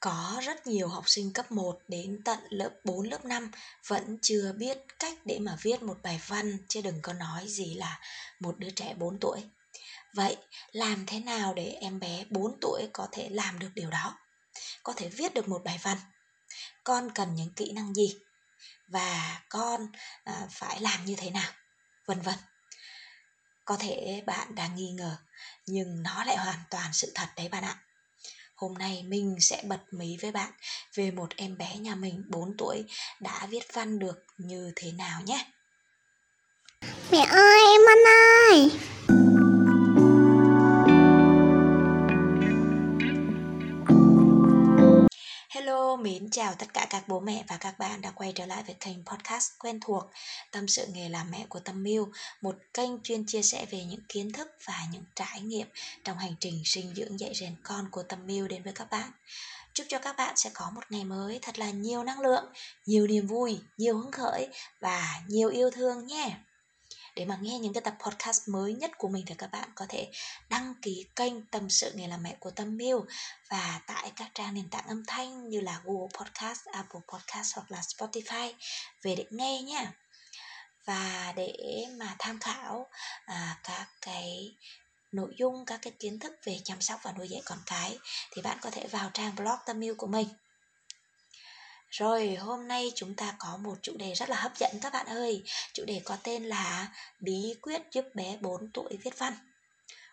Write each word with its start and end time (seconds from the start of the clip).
Có 0.00 0.40
rất 0.44 0.66
nhiều 0.66 0.88
học 0.88 1.04
sinh 1.06 1.32
cấp 1.32 1.52
1 1.52 1.78
đến 1.88 2.20
tận 2.24 2.38
lớp 2.50 2.70
4, 2.84 3.08
lớp 3.08 3.24
5 3.24 3.50
vẫn 3.86 4.18
chưa 4.22 4.52
biết 4.52 4.78
cách 4.98 5.18
để 5.24 5.38
mà 5.38 5.56
viết 5.62 5.82
một 5.82 5.98
bài 6.02 6.20
văn 6.26 6.58
chứ 6.68 6.80
đừng 6.80 7.02
có 7.02 7.12
nói 7.12 7.44
gì 7.48 7.74
là 7.74 8.00
một 8.40 8.58
đứa 8.58 8.70
trẻ 8.70 8.94
4 8.94 9.18
tuổi. 9.20 9.44
Vậy 10.14 10.36
làm 10.72 11.06
thế 11.06 11.20
nào 11.20 11.54
để 11.54 11.76
em 11.80 12.00
bé 12.00 12.24
4 12.30 12.58
tuổi 12.60 12.88
có 12.92 13.08
thể 13.12 13.28
làm 13.28 13.58
được 13.58 13.70
điều 13.74 13.90
đó? 13.90 14.18
Có 14.82 14.92
thể 14.96 15.08
viết 15.08 15.34
được 15.34 15.48
một 15.48 15.64
bài 15.64 15.80
văn? 15.82 15.98
Con 16.84 17.10
cần 17.14 17.34
những 17.34 17.54
kỹ 17.54 17.72
năng 17.72 17.94
gì? 17.94 18.16
Và 18.88 19.42
con 19.48 19.86
à, 20.24 20.46
phải 20.50 20.80
làm 20.80 21.04
như 21.04 21.14
thế 21.18 21.30
nào? 21.30 21.52
Vân 22.06 22.20
vân. 22.20 22.34
Có 23.64 23.76
thể 23.76 24.22
bạn 24.26 24.54
đang 24.54 24.76
nghi 24.76 24.90
ngờ, 24.90 25.16
nhưng 25.66 26.02
nó 26.02 26.24
lại 26.24 26.36
hoàn 26.36 26.58
toàn 26.70 26.92
sự 26.92 27.12
thật 27.14 27.28
đấy 27.36 27.48
bạn 27.48 27.64
ạ. 27.64 27.85
Hôm 28.56 28.74
nay 28.74 29.04
mình 29.08 29.36
sẽ 29.40 29.62
bật 29.64 29.80
mí 29.90 30.16
với 30.22 30.32
bạn 30.32 30.50
về 30.94 31.10
một 31.10 31.28
em 31.36 31.58
bé 31.58 31.76
nhà 31.76 31.94
mình 31.94 32.22
4 32.28 32.56
tuổi 32.58 32.84
đã 33.20 33.46
viết 33.50 33.64
văn 33.72 33.98
được 33.98 34.24
như 34.38 34.72
thế 34.76 34.92
nào 34.92 35.20
nhé. 35.26 35.46
Mẹ 37.10 37.26
ơi, 37.30 37.60
em 37.72 37.80
ăn 37.88 37.98
ơi! 38.50 38.70
Hello, 45.66 45.96
mến 45.96 46.30
chào 46.30 46.54
tất 46.54 46.66
cả 46.74 46.86
các 46.90 47.08
bố 47.08 47.20
mẹ 47.20 47.44
và 47.48 47.56
các 47.56 47.78
bạn 47.78 48.00
đã 48.00 48.10
quay 48.10 48.32
trở 48.34 48.46
lại 48.46 48.62
với 48.66 48.74
kênh 48.80 49.04
podcast 49.04 49.50
quen 49.58 49.80
thuộc 49.80 50.04
Tâm 50.50 50.68
sự 50.68 50.86
nghề 50.92 51.08
làm 51.08 51.30
mẹ 51.30 51.46
của 51.48 51.60
Tâm 51.60 51.82
Miu 51.82 52.08
Một 52.40 52.56
kênh 52.74 53.02
chuyên 53.02 53.26
chia 53.26 53.42
sẻ 53.42 53.66
về 53.70 53.84
những 53.84 54.00
kiến 54.08 54.32
thức 54.32 54.48
và 54.64 54.86
những 54.92 55.04
trải 55.14 55.40
nghiệm 55.40 55.66
trong 56.04 56.18
hành 56.18 56.34
trình 56.40 56.62
sinh 56.64 56.94
dưỡng 56.96 57.20
dạy 57.20 57.34
rèn 57.34 57.54
con 57.62 57.88
của 57.90 58.02
Tâm 58.02 58.26
Miu 58.26 58.48
đến 58.48 58.62
với 58.62 58.72
các 58.72 58.90
bạn. 58.90 59.10
Chúc 59.74 59.86
cho 59.90 59.98
các 59.98 60.16
bạn 60.16 60.36
sẽ 60.36 60.50
có 60.54 60.70
một 60.74 60.82
ngày 60.90 61.04
mới 61.04 61.38
thật 61.42 61.58
là 61.58 61.70
nhiều 61.70 62.04
năng 62.04 62.20
lượng, 62.20 62.44
nhiều 62.86 63.06
niềm 63.06 63.26
vui, 63.26 63.58
nhiều 63.76 63.98
hứng 63.98 64.12
khởi 64.12 64.48
và 64.80 65.20
nhiều 65.28 65.48
yêu 65.48 65.70
thương 65.70 66.06
nhé! 66.06 66.36
Để 67.16 67.24
mà 67.24 67.38
nghe 67.40 67.58
những 67.58 67.72
cái 67.72 67.80
tập 67.80 67.94
podcast 68.00 68.48
mới 68.48 68.74
nhất 68.74 68.90
của 68.98 69.08
mình 69.08 69.24
thì 69.26 69.34
các 69.38 69.50
bạn 69.52 69.68
có 69.74 69.86
thể 69.88 70.10
đăng 70.48 70.74
ký 70.82 71.06
kênh 71.16 71.46
tâm 71.46 71.70
sự 71.70 71.92
nghề 71.94 72.08
làm 72.08 72.22
mẹ 72.22 72.36
của 72.40 72.50
Tâm 72.50 72.76
Miu 72.76 73.04
và 73.50 73.80
tại 73.86 74.12
các 74.16 74.30
trang 74.34 74.54
nền 74.54 74.68
tảng 74.70 74.86
âm 74.86 75.04
thanh 75.06 75.48
như 75.48 75.60
là 75.60 75.80
Google 75.84 76.08
Podcast, 76.18 76.66
Apple 76.66 77.00
Podcast 77.12 77.54
hoặc 77.54 77.70
là 77.70 77.80
Spotify 77.80 78.52
về 79.02 79.14
để 79.14 79.24
nghe 79.30 79.62
nha. 79.62 79.92
Và 80.84 81.32
để 81.36 81.84
mà 81.98 82.16
tham 82.18 82.40
khảo 82.40 82.86
à, 83.26 83.58
các 83.64 83.86
cái 84.00 84.56
nội 85.12 85.34
dung 85.36 85.64
các 85.66 85.78
cái 85.82 85.92
kiến 85.98 86.18
thức 86.18 86.32
về 86.44 86.60
chăm 86.64 86.80
sóc 86.80 87.00
và 87.02 87.12
nuôi 87.12 87.28
dạy 87.28 87.42
con 87.44 87.58
cái 87.66 87.98
thì 88.32 88.42
bạn 88.42 88.58
có 88.60 88.70
thể 88.70 88.86
vào 88.86 89.10
trang 89.14 89.34
blog 89.36 89.56
Tâm 89.66 89.84
yêu 89.84 89.94
của 89.98 90.06
mình 90.06 90.28
rồi, 91.90 92.34
hôm 92.34 92.68
nay 92.68 92.92
chúng 92.94 93.14
ta 93.14 93.34
có 93.38 93.56
một 93.56 93.74
chủ 93.82 93.96
đề 93.96 94.14
rất 94.14 94.30
là 94.30 94.36
hấp 94.36 94.56
dẫn 94.58 94.70
các 94.82 94.92
bạn 94.92 95.06
ơi. 95.06 95.44
Chủ 95.74 95.84
đề 95.84 96.00
có 96.04 96.16
tên 96.22 96.44
là 96.44 96.88
Bí 97.20 97.54
quyết 97.62 97.82
giúp 97.92 98.04
bé 98.14 98.36
4 98.40 98.70
tuổi 98.74 98.98
viết 99.04 99.18
văn. 99.18 99.34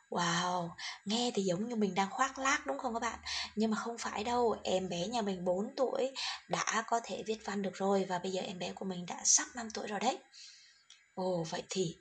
Wow, 0.09 0.69
nghe 1.05 1.31
thì 1.35 1.43
giống 1.43 1.69
như 1.69 1.75
mình 1.75 1.95
đang 1.95 2.09
khoác 2.09 2.39
lác 2.39 2.65
đúng 2.67 2.77
không 2.79 2.93
các 2.93 2.99
bạn? 2.99 3.19
Nhưng 3.55 3.71
mà 3.71 3.77
không 3.77 3.97
phải 3.97 4.23
đâu, 4.23 4.55
em 4.63 4.89
bé 4.89 5.07
nhà 5.07 5.21
mình 5.21 5.45
4 5.45 5.73
tuổi 5.77 6.11
đã 6.47 6.83
có 6.87 6.99
thể 7.03 7.23
viết 7.27 7.37
văn 7.45 7.61
được 7.61 7.73
rồi 7.75 8.05
và 8.09 8.19
bây 8.19 8.31
giờ 8.31 8.41
em 8.41 8.59
bé 8.59 8.71
của 8.73 8.85
mình 8.85 9.05
đã 9.05 9.21
sắp 9.23 9.47
5 9.55 9.69
tuổi 9.73 9.87
rồi 9.87 9.99
đấy. 9.99 10.17
Ồ, 11.15 11.43
vậy 11.49 11.63
thì 11.69 11.97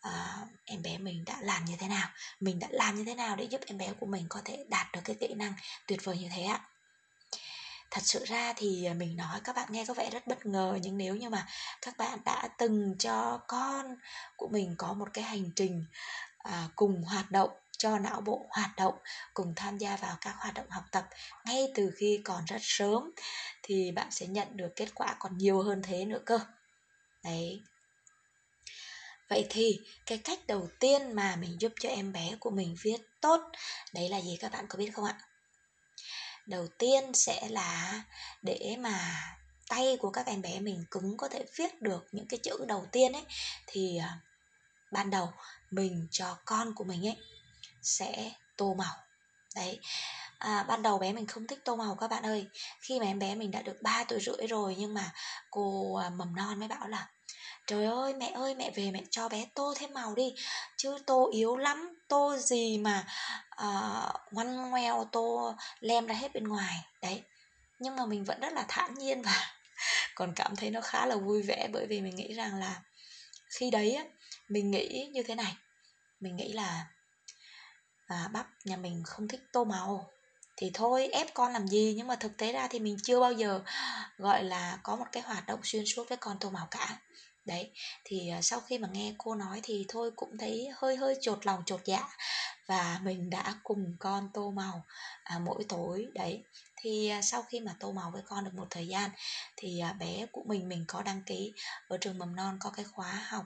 à, 0.00 0.36
em 0.64 0.82
bé 0.82 0.98
mình 0.98 1.24
đã 1.26 1.36
làm 1.40 1.64
như 1.64 1.76
thế 1.78 1.88
nào? 1.88 2.08
Mình 2.40 2.58
đã 2.58 2.68
làm 2.70 2.96
như 2.96 3.04
thế 3.04 3.14
nào 3.14 3.36
để 3.36 3.44
giúp 3.44 3.60
em 3.66 3.78
bé 3.78 3.92
của 4.00 4.06
mình 4.06 4.26
có 4.28 4.40
thể 4.44 4.64
đạt 4.68 4.86
được 4.92 5.00
cái 5.04 5.16
kỹ 5.20 5.34
năng 5.34 5.54
tuyệt 5.86 6.04
vời 6.04 6.18
như 6.18 6.28
thế 6.36 6.42
ạ? 6.42 6.71
Thật 7.92 8.00
sự 8.04 8.24
ra 8.24 8.52
thì 8.56 8.84
à, 8.84 8.94
mình 8.94 9.16
nói 9.16 9.40
các 9.44 9.56
bạn 9.56 9.68
nghe 9.70 9.84
có 9.88 9.94
vẻ 9.94 10.10
rất 10.10 10.26
bất 10.26 10.46
ngờ 10.46 10.78
nhưng 10.82 10.98
nếu 10.98 11.16
như 11.16 11.30
mà 11.30 11.46
các 11.82 11.96
bạn 11.98 12.18
đã 12.24 12.48
từng 12.58 12.94
cho 12.98 13.40
con 13.48 13.96
của 14.36 14.48
mình 14.48 14.74
có 14.78 14.92
một 14.92 15.08
cái 15.12 15.24
hành 15.24 15.50
trình 15.56 15.84
à, 16.38 16.68
cùng 16.76 17.02
hoạt 17.02 17.30
động 17.30 17.50
cho 17.78 17.98
não 17.98 18.20
bộ 18.20 18.46
hoạt 18.50 18.70
động 18.76 18.94
cùng 19.34 19.52
tham 19.56 19.78
gia 19.78 19.96
vào 19.96 20.16
các 20.20 20.34
hoạt 20.38 20.54
động 20.54 20.70
học 20.70 20.84
tập 20.90 21.04
ngay 21.44 21.72
từ 21.74 21.90
khi 21.96 22.20
còn 22.24 22.44
rất 22.44 22.58
sớm 22.60 23.10
thì 23.62 23.92
bạn 23.92 24.10
sẽ 24.10 24.26
nhận 24.26 24.56
được 24.56 24.72
kết 24.76 24.94
quả 24.94 25.16
còn 25.18 25.38
nhiều 25.38 25.62
hơn 25.62 25.82
thế 25.82 26.04
nữa 26.04 26.20
cơ. 26.26 26.38
Đấy. 27.24 27.62
Vậy 29.28 29.46
thì 29.50 29.80
cái 30.06 30.18
cách 30.18 30.38
đầu 30.46 30.68
tiên 30.80 31.12
mà 31.12 31.36
mình 31.36 31.60
giúp 31.60 31.72
cho 31.80 31.88
em 31.88 32.12
bé 32.12 32.36
của 32.40 32.50
mình 32.50 32.76
viết 32.82 32.98
tốt 33.20 33.40
đấy 33.94 34.08
là 34.08 34.20
gì 34.20 34.36
các 34.40 34.52
bạn 34.52 34.66
có 34.68 34.78
biết 34.78 34.90
không 34.94 35.04
ạ? 35.04 35.18
Đầu 36.46 36.68
tiên 36.78 37.14
sẽ 37.14 37.48
là 37.48 38.02
để 38.42 38.76
mà 38.78 39.22
tay 39.68 39.96
của 40.00 40.10
các 40.10 40.26
em 40.26 40.42
bé 40.42 40.60
mình 40.60 40.84
cứng 40.90 41.16
có 41.16 41.28
thể 41.28 41.44
viết 41.56 41.82
được 41.82 42.06
những 42.12 42.26
cái 42.26 42.40
chữ 42.42 42.64
đầu 42.68 42.86
tiên 42.92 43.12
ấy 43.12 43.24
thì 43.66 43.98
à, 43.98 44.18
ban 44.92 45.10
đầu 45.10 45.32
mình 45.70 46.06
cho 46.10 46.38
con 46.44 46.74
của 46.74 46.84
mình 46.84 47.06
ấy 47.06 47.16
sẽ 47.82 48.32
tô 48.56 48.74
màu. 48.74 48.94
Đấy. 49.54 49.80
À, 50.38 50.64
ban 50.68 50.82
đầu 50.82 50.98
bé 50.98 51.12
mình 51.12 51.26
không 51.26 51.46
thích 51.46 51.58
tô 51.64 51.76
màu 51.76 51.94
các 51.94 52.08
bạn 52.08 52.22
ơi. 52.22 52.46
Khi 52.80 53.00
mà 53.00 53.06
em 53.06 53.18
bé 53.18 53.34
mình 53.34 53.50
đã 53.50 53.62
được 53.62 53.82
3 53.82 54.04
tuổi 54.04 54.20
rưỡi 54.20 54.46
rồi 54.46 54.76
nhưng 54.78 54.94
mà 54.94 55.12
cô 55.50 55.94
à, 55.96 56.10
mầm 56.10 56.36
non 56.36 56.58
mới 56.58 56.68
bảo 56.68 56.88
là 56.88 57.08
trời 57.66 57.84
ơi 57.84 58.14
mẹ 58.14 58.30
ơi 58.34 58.54
mẹ 58.54 58.70
về 58.70 58.90
mẹ 58.90 59.02
cho 59.10 59.28
bé 59.28 59.46
tô 59.54 59.74
thêm 59.76 59.92
màu 59.92 60.14
đi. 60.14 60.34
Chứ 60.76 60.98
tô 61.06 61.30
yếu 61.32 61.56
lắm 61.56 61.98
tô 62.08 62.36
gì 62.36 62.78
mà 62.78 63.06
ờ, 63.50 64.12
uh, 64.14 64.32
ngoằn 64.32 64.70
ngoèo 64.70 65.08
tô 65.12 65.54
lem 65.80 66.06
ra 66.06 66.14
hết 66.14 66.34
bên 66.34 66.44
ngoài. 66.44 66.84
Đấy 67.02 67.22
nhưng 67.78 67.96
mà 67.96 68.06
mình 68.06 68.24
vẫn 68.24 68.40
rất 68.40 68.52
là 68.52 68.64
thản 68.68 68.94
nhiên 68.94 69.22
và 69.22 69.54
còn 70.14 70.32
cảm 70.36 70.56
thấy 70.56 70.70
nó 70.70 70.80
khá 70.80 71.06
là 71.06 71.16
vui 71.16 71.42
vẻ 71.42 71.68
bởi 71.72 71.86
vì 71.86 72.00
mình 72.00 72.16
nghĩ 72.16 72.34
rằng 72.34 72.58
là 72.58 72.82
khi 73.58 73.70
đấy 73.70 73.98
mình 74.48 74.70
nghĩ 74.70 75.10
như 75.12 75.22
thế 75.22 75.34
này. 75.34 75.56
Mình 76.20 76.36
nghĩ 76.36 76.52
là 76.52 76.86
à, 78.06 78.28
bắp 78.32 78.46
nhà 78.64 78.76
mình 78.76 79.02
không 79.06 79.28
thích 79.28 79.40
tô 79.52 79.64
màu. 79.64 80.10
Thì 80.56 80.70
thôi 80.74 81.08
ép 81.12 81.34
con 81.34 81.52
làm 81.52 81.68
gì? 81.68 81.94
Nhưng 81.96 82.06
mà 82.06 82.16
thực 82.16 82.36
tế 82.36 82.52
ra 82.52 82.68
thì 82.68 82.78
mình 82.78 82.96
chưa 83.02 83.20
bao 83.20 83.32
giờ 83.32 83.60
gọi 84.18 84.44
là 84.44 84.78
có 84.82 84.96
một 84.96 85.06
cái 85.12 85.22
hoạt 85.22 85.46
động 85.46 85.60
xuyên 85.62 85.84
suốt 85.86 86.08
với 86.08 86.18
con 86.18 86.36
tô 86.40 86.50
màu 86.50 86.68
cả 86.70 86.98
đấy 87.44 87.70
thì 88.04 88.28
à, 88.28 88.42
sau 88.42 88.60
khi 88.60 88.78
mà 88.78 88.88
nghe 88.92 89.14
cô 89.18 89.34
nói 89.34 89.60
thì 89.62 89.84
thôi 89.88 90.10
cũng 90.16 90.38
thấy 90.38 90.68
hơi 90.74 90.96
hơi 90.96 91.16
chột 91.20 91.46
lòng 91.46 91.62
chột 91.66 91.80
dạ. 91.84 92.08
Và 92.66 93.00
mình 93.02 93.30
đã 93.30 93.54
cùng 93.62 93.96
con 93.98 94.28
tô 94.34 94.50
màu 94.50 94.84
à, 95.22 95.38
mỗi 95.38 95.64
tối. 95.68 96.06
Đấy 96.14 96.42
thì 96.76 97.08
à, 97.08 97.22
sau 97.22 97.42
khi 97.42 97.60
mà 97.60 97.74
tô 97.80 97.92
màu 97.92 98.10
với 98.10 98.22
con 98.26 98.44
được 98.44 98.54
một 98.54 98.66
thời 98.70 98.88
gian 98.88 99.10
thì 99.56 99.80
à, 99.80 99.92
bé 99.92 100.26
của 100.32 100.42
mình 100.46 100.68
mình 100.68 100.84
có 100.88 101.02
đăng 101.02 101.22
ký 101.22 101.52
ở 101.88 101.98
trường 102.00 102.18
mầm 102.18 102.36
non 102.36 102.58
có 102.60 102.70
cái 102.70 102.84
khóa 102.84 103.26
học. 103.28 103.44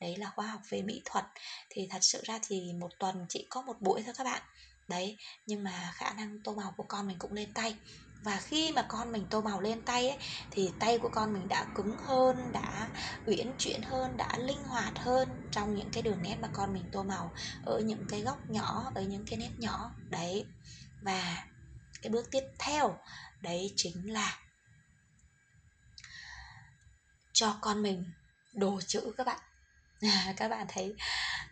Đấy 0.00 0.16
là 0.16 0.30
khóa 0.36 0.46
học 0.46 0.60
về 0.68 0.82
mỹ 0.82 1.02
thuật. 1.04 1.24
Thì 1.70 1.88
thật 1.90 1.98
sự 2.02 2.20
ra 2.24 2.38
thì 2.42 2.72
một 2.72 2.90
tuần 2.98 3.26
chỉ 3.28 3.46
có 3.50 3.62
một 3.62 3.80
buổi 3.80 4.02
thôi 4.02 4.14
các 4.18 4.24
bạn. 4.24 4.42
Đấy 4.88 5.16
nhưng 5.46 5.64
mà 5.64 5.92
khả 5.94 6.12
năng 6.12 6.38
tô 6.44 6.54
màu 6.54 6.74
của 6.76 6.84
con 6.88 7.08
mình 7.08 7.18
cũng 7.18 7.32
lên 7.32 7.52
tay 7.54 7.76
và 8.22 8.36
khi 8.36 8.72
mà 8.72 8.82
con 8.88 9.12
mình 9.12 9.26
tô 9.30 9.40
màu 9.40 9.60
lên 9.60 9.82
tay 9.82 10.08
ấy, 10.08 10.18
thì 10.50 10.70
tay 10.78 10.98
của 10.98 11.08
con 11.08 11.32
mình 11.32 11.48
đã 11.48 11.66
cứng 11.74 11.96
hơn 11.98 12.52
đã 12.52 12.88
uyển 13.26 13.52
chuyển 13.58 13.82
hơn 13.82 14.16
đã 14.16 14.38
linh 14.38 14.62
hoạt 14.64 14.98
hơn 14.98 15.28
trong 15.50 15.74
những 15.74 15.90
cái 15.92 16.02
đường 16.02 16.22
nét 16.22 16.36
mà 16.40 16.48
con 16.52 16.72
mình 16.72 16.84
tô 16.92 17.02
màu 17.02 17.32
ở 17.64 17.80
những 17.80 18.04
cái 18.08 18.20
góc 18.20 18.50
nhỏ 18.50 18.92
ở 18.94 19.02
những 19.02 19.24
cái 19.26 19.38
nét 19.38 19.50
nhỏ. 19.58 19.94
Đấy. 20.10 20.46
Và 21.00 21.44
cái 22.02 22.10
bước 22.10 22.30
tiếp 22.30 22.42
theo 22.58 22.98
đấy 23.40 23.72
chính 23.76 24.12
là 24.12 24.38
cho 27.32 27.58
con 27.60 27.82
mình 27.82 28.04
đồ 28.54 28.80
chữ 28.86 29.12
các 29.16 29.26
bạn. 29.26 29.40
Các 30.36 30.48
bạn 30.48 30.66
thấy 30.68 30.94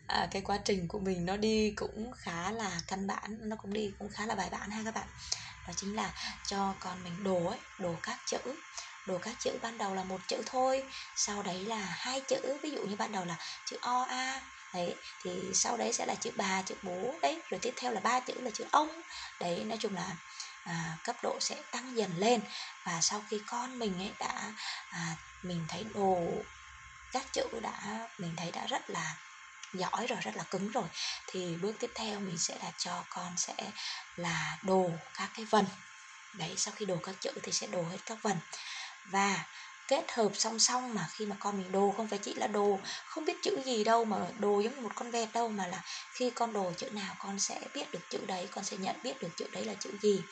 à, 0.06 0.28
cái 0.30 0.42
quá 0.42 0.58
trình 0.64 0.88
của 0.88 0.98
mình 0.98 1.26
nó 1.26 1.36
đi 1.36 1.72
cũng 1.76 2.12
khá 2.12 2.50
là 2.50 2.80
căn 2.86 3.06
bản 3.06 3.38
nó 3.48 3.56
cũng 3.56 3.72
đi 3.72 3.92
cũng 3.98 4.08
khá 4.08 4.26
là 4.26 4.34
bài 4.34 4.48
bản 4.50 4.70
ha 4.70 4.82
các 4.84 4.94
bạn 4.94 5.08
đó 5.70 5.74
chính 5.76 5.96
là 5.96 6.12
cho 6.46 6.74
con 6.80 7.04
mình 7.04 7.24
đồ 7.24 7.46
ấy 7.46 7.58
đồ 7.78 7.96
các 8.02 8.18
chữ. 8.26 8.38
Đồ 9.06 9.18
các 9.18 9.34
chữ 9.40 9.58
ban 9.62 9.78
đầu 9.78 9.94
là 9.94 10.04
một 10.04 10.20
chữ 10.28 10.42
thôi 10.46 10.84
sau 11.16 11.42
đấy 11.42 11.64
là 11.64 11.76
hai 11.76 12.20
chữ. 12.20 12.58
Ví 12.62 12.70
dụ 12.70 12.82
như 12.82 12.96
ban 12.96 13.12
đầu 13.12 13.24
là 13.24 13.36
chữ 13.66 13.76
o 13.80 14.02
a 14.08 14.40
đấy 14.74 14.96
thì 15.22 15.30
sau 15.54 15.76
đấy 15.76 15.92
sẽ 15.92 16.06
là 16.06 16.14
chữ 16.14 16.30
bà 16.36 16.62
chữ 16.62 16.74
bố 16.82 17.14
đấy. 17.22 17.42
Rồi 17.50 17.60
tiếp 17.62 17.74
theo 17.76 17.92
là 17.92 18.00
ba 18.00 18.20
chữ 18.20 18.34
là 18.36 18.50
chữ 18.54 18.64
ông. 18.70 19.02
Đấy 19.40 19.64
nói 19.64 19.78
chung 19.80 19.94
là 19.94 20.16
à, 20.64 20.96
cấp 21.04 21.16
độ 21.22 21.38
sẽ 21.40 21.62
tăng 21.70 21.96
dần 21.96 22.10
lên. 22.16 22.40
Và 22.84 23.00
sau 23.00 23.22
khi 23.28 23.40
con 23.46 23.78
mình 23.78 23.98
ấy 23.98 24.12
đã 24.18 24.52
à, 24.90 25.16
mình 25.42 25.66
thấy 25.68 25.86
đồ 25.94 26.16
các 27.12 27.32
chữ 27.32 27.44
đã 27.62 28.08
mình 28.18 28.34
thấy 28.36 28.50
đã 28.50 28.66
rất 28.66 28.90
là 28.90 29.16
giỏi 29.72 30.06
rồi, 30.06 30.18
rất 30.22 30.36
là 30.36 30.42
cứng 30.42 30.70
rồi. 30.70 30.88
Thì 31.26 31.56
bước 31.62 31.72
tiếp 31.78 31.90
theo 31.94 32.20
mình 32.20 32.38
sẽ 32.38 32.58
là 32.62 32.72
cho 32.78 33.04
con 33.10 33.36
sẽ 33.36 33.54
là 34.16 34.58
đồ 34.62 34.90
các 35.14 35.30
cái 35.34 35.44
vần. 35.44 35.66
Đấy, 36.34 36.54
sau 36.56 36.74
khi 36.76 36.86
đồ 36.86 36.96
các 37.02 37.14
chữ 37.20 37.30
thì 37.42 37.52
sẽ 37.52 37.66
đồ 37.66 37.82
hết 37.82 37.98
các 38.06 38.18
vần. 38.22 38.36
Và 39.04 39.44
kết 39.88 40.12
hợp 40.12 40.28
song 40.34 40.58
song 40.58 40.94
mà 40.94 41.08
khi 41.12 41.26
mà 41.26 41.36
con 41.38 41.58
mình 41.58 41.72
đồ, 41.72 41.94
không 41.96 42.08
phải 42.08 42.18
chỉ 42.18 42.34
là 42.34 42.46
đồ, 42.46 42.80
không 43.06 43.24
biết 43.24 43.36
chữ 43.42 43.62
gì 43.64 43.84
đâu 43.84 44.04
mà 44.04 44.16
đồ 44.38 44.60
giống 44.60 44.74
như 44.74 44.80
một 44.80 44.92
con 44.94 45.10
vẹt 45.10 45.28
đâu, 45.32 45.48
mà 45.48 45.66
là 45.66 45.82
khi 46.12 46.30
con 46.30 46.52
đồ 46.52 46.72
chữ 46.76 46.90
nào 46.90 47.14
con 47.18 47.40
sẽ 47.40 47.60
biết 47.74 47.92
được 47.92 48.10
chữ 48.10 48.18
đấy, 48.26 48.48
con 48.50 48.64
sẽ 48.64 48.76
nhận 48.76 48.96
biết 49.02 49.22
được 49.22 49.28
chữ 49.36 49.46
đấy 49.52 49.64
là 49.64 49.74
chữ 49.74 49.90
gì. 50.02 50.22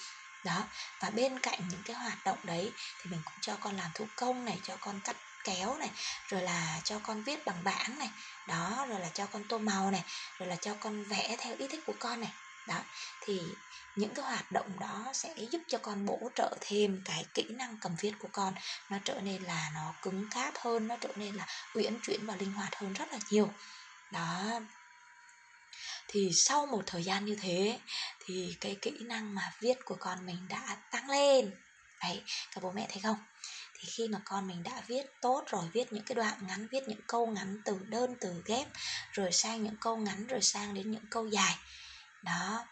Đó, 0.45 0.65
và 1.01 1.11
bên 1.11 1.39
cạnh 1.39 1.61
những 1.71 1.83
cái 1.85 1.97
hoạt 1.97 2.25
động 2.25 2.39
đấy 2.43 2.73
thì 3.03 3.11
mình 3.11 3.21
cũng 3.25 3.35
cho 3.41 3.57
con 3.61 3.77
làm 3.77 3.91
thủ 3.95 4.07
công 4.17 4.45
này, 4.45 4.61
cho 4.63 4.77
con 4.81 5.01
cắt 5.05 5.17
kéo 5.45 5.75
này, 5.75 5.91
rồi 6.29 6.43
là 6.43 6.81
cho 6.85 6.99
con 6.99 7.23
viết 7.23 7.45
bằng 7.47 7.65
bảng 7.65 7.99
này, 7.99 8.11
đó, 8.49 8.87
rồi 8.89 9.01
là 9.01 9.09
cho 9.15 9.27
con 9.27 9.45
tô 9.49 9.59
màu 9.59 9.91
này, 9.91 10.05
rồi 10.39 10.49
là 10.49 10.57
cho 10.57 10.75
con 10.81 11.05
vẽ 11.05 11.37
theo 11.39 11.57
ý 11.59 11.69
thích 11.69 11.83
của 11.87 11.97
con 12.01 12.21
này. 12.21 12.33
Đó, 12.69 12.81
thì 13.21 13.41
những 13.97 14.15
cái 14.15 14.25
hoạt 14.25 14.53
động 14.53 14.79
đó 14.81 15.13
sẽ 15.15 15.35
giúp 15.51 15.61
cho 15.69 15.79
con 15.79 16.07
bổ 16.07 16.31
trợ 16.35 16.57
thêm 16.61 17.03
cái 17.05 17.27
kỹ 17.35 17.47
năng 17.51 17.77
cầm 17.81 17.97
viết 18.01 18.13
của 18.19 18.29
con, 18.33 18.55
nó 18.91 18.99
trở 19.05 19.21
nên 19.21 19.43
là 19.43 19.71
nó 19.75 19.95
cứng 20.03 20.31
cáp 20.31 20.55
hơn, 20.59 20.89
nó 20.89 20.97
trở 21.01 21.09
nên 21.17 21.35
là 21.35 21.47
uyển 21.75 21.99
chuyển 22.03 22.27
và 22.27 22.37
linh 22.37 22.53
hoạt 22.53 22.75
hơn 22.77 22.93
rất 22.93 23.13
là 23.13 23.19
nhiều. 23.31 23.51
Đó. 24.13 24.61
Thì 26.09 26.31
sau 26.35 26.67
một 26.67 26.83
thời 26.87 27.03
gian 27.03 27.25
như 27.25 27.37
thế, 27.43 27.79
thì 28.27 28.57
cái 28.61 28.77
kỹ 28.83 28.99
năng 29.07 29.35
mà 29.35 29.53
viết 29.61 29.75
của 29.85 29.97
con 30.01 30.27
mình 30.27 30.49
đã 30.49 30.77
tăng 30.91 31.11
lên. 31.11 31.51
Đấy, 32.01 32.23
các 32.55 32.63
bố 32.63 32.73
mẹ 32.73 32.87
thấy 32.91 33.03
không? 33.03 33.17
Thì 33.79 33.89
khi 33.91 34.09
mà 34.09 34.21
con 34.25 34.47
mình 34.47 34.63
đã 34.63 34.83
viết 34.87 35.21
tốt 35.21 35.45
rồi 35.47 35.65
viết 35.73 35.93
những 35.93 36.05
cái 36.05 36.15
đoạn 36.15 36.47
ngắn 36.47 36.67
viết 36.69 36.89
những 36.89 37.01
câu 37.07 37.27
ngắn 37.27 37.61
từ 37.65 37.79
đơn 37.89 38.15
từ 38.21 38.43
ghép 38.47 38.69
rồi 39.13 39.33
sang 39.33 39.63
những 39.63 39.77
câu 39.81 39.97
ngắn 39.97 40.27
rồi 40.27 40.43
sang 40.43 40.75
đến 40.75 40.91
những 40.91 41.07
câu 41.11 41.29
dài. 41.29 41.57
Đó. 42.23 42.67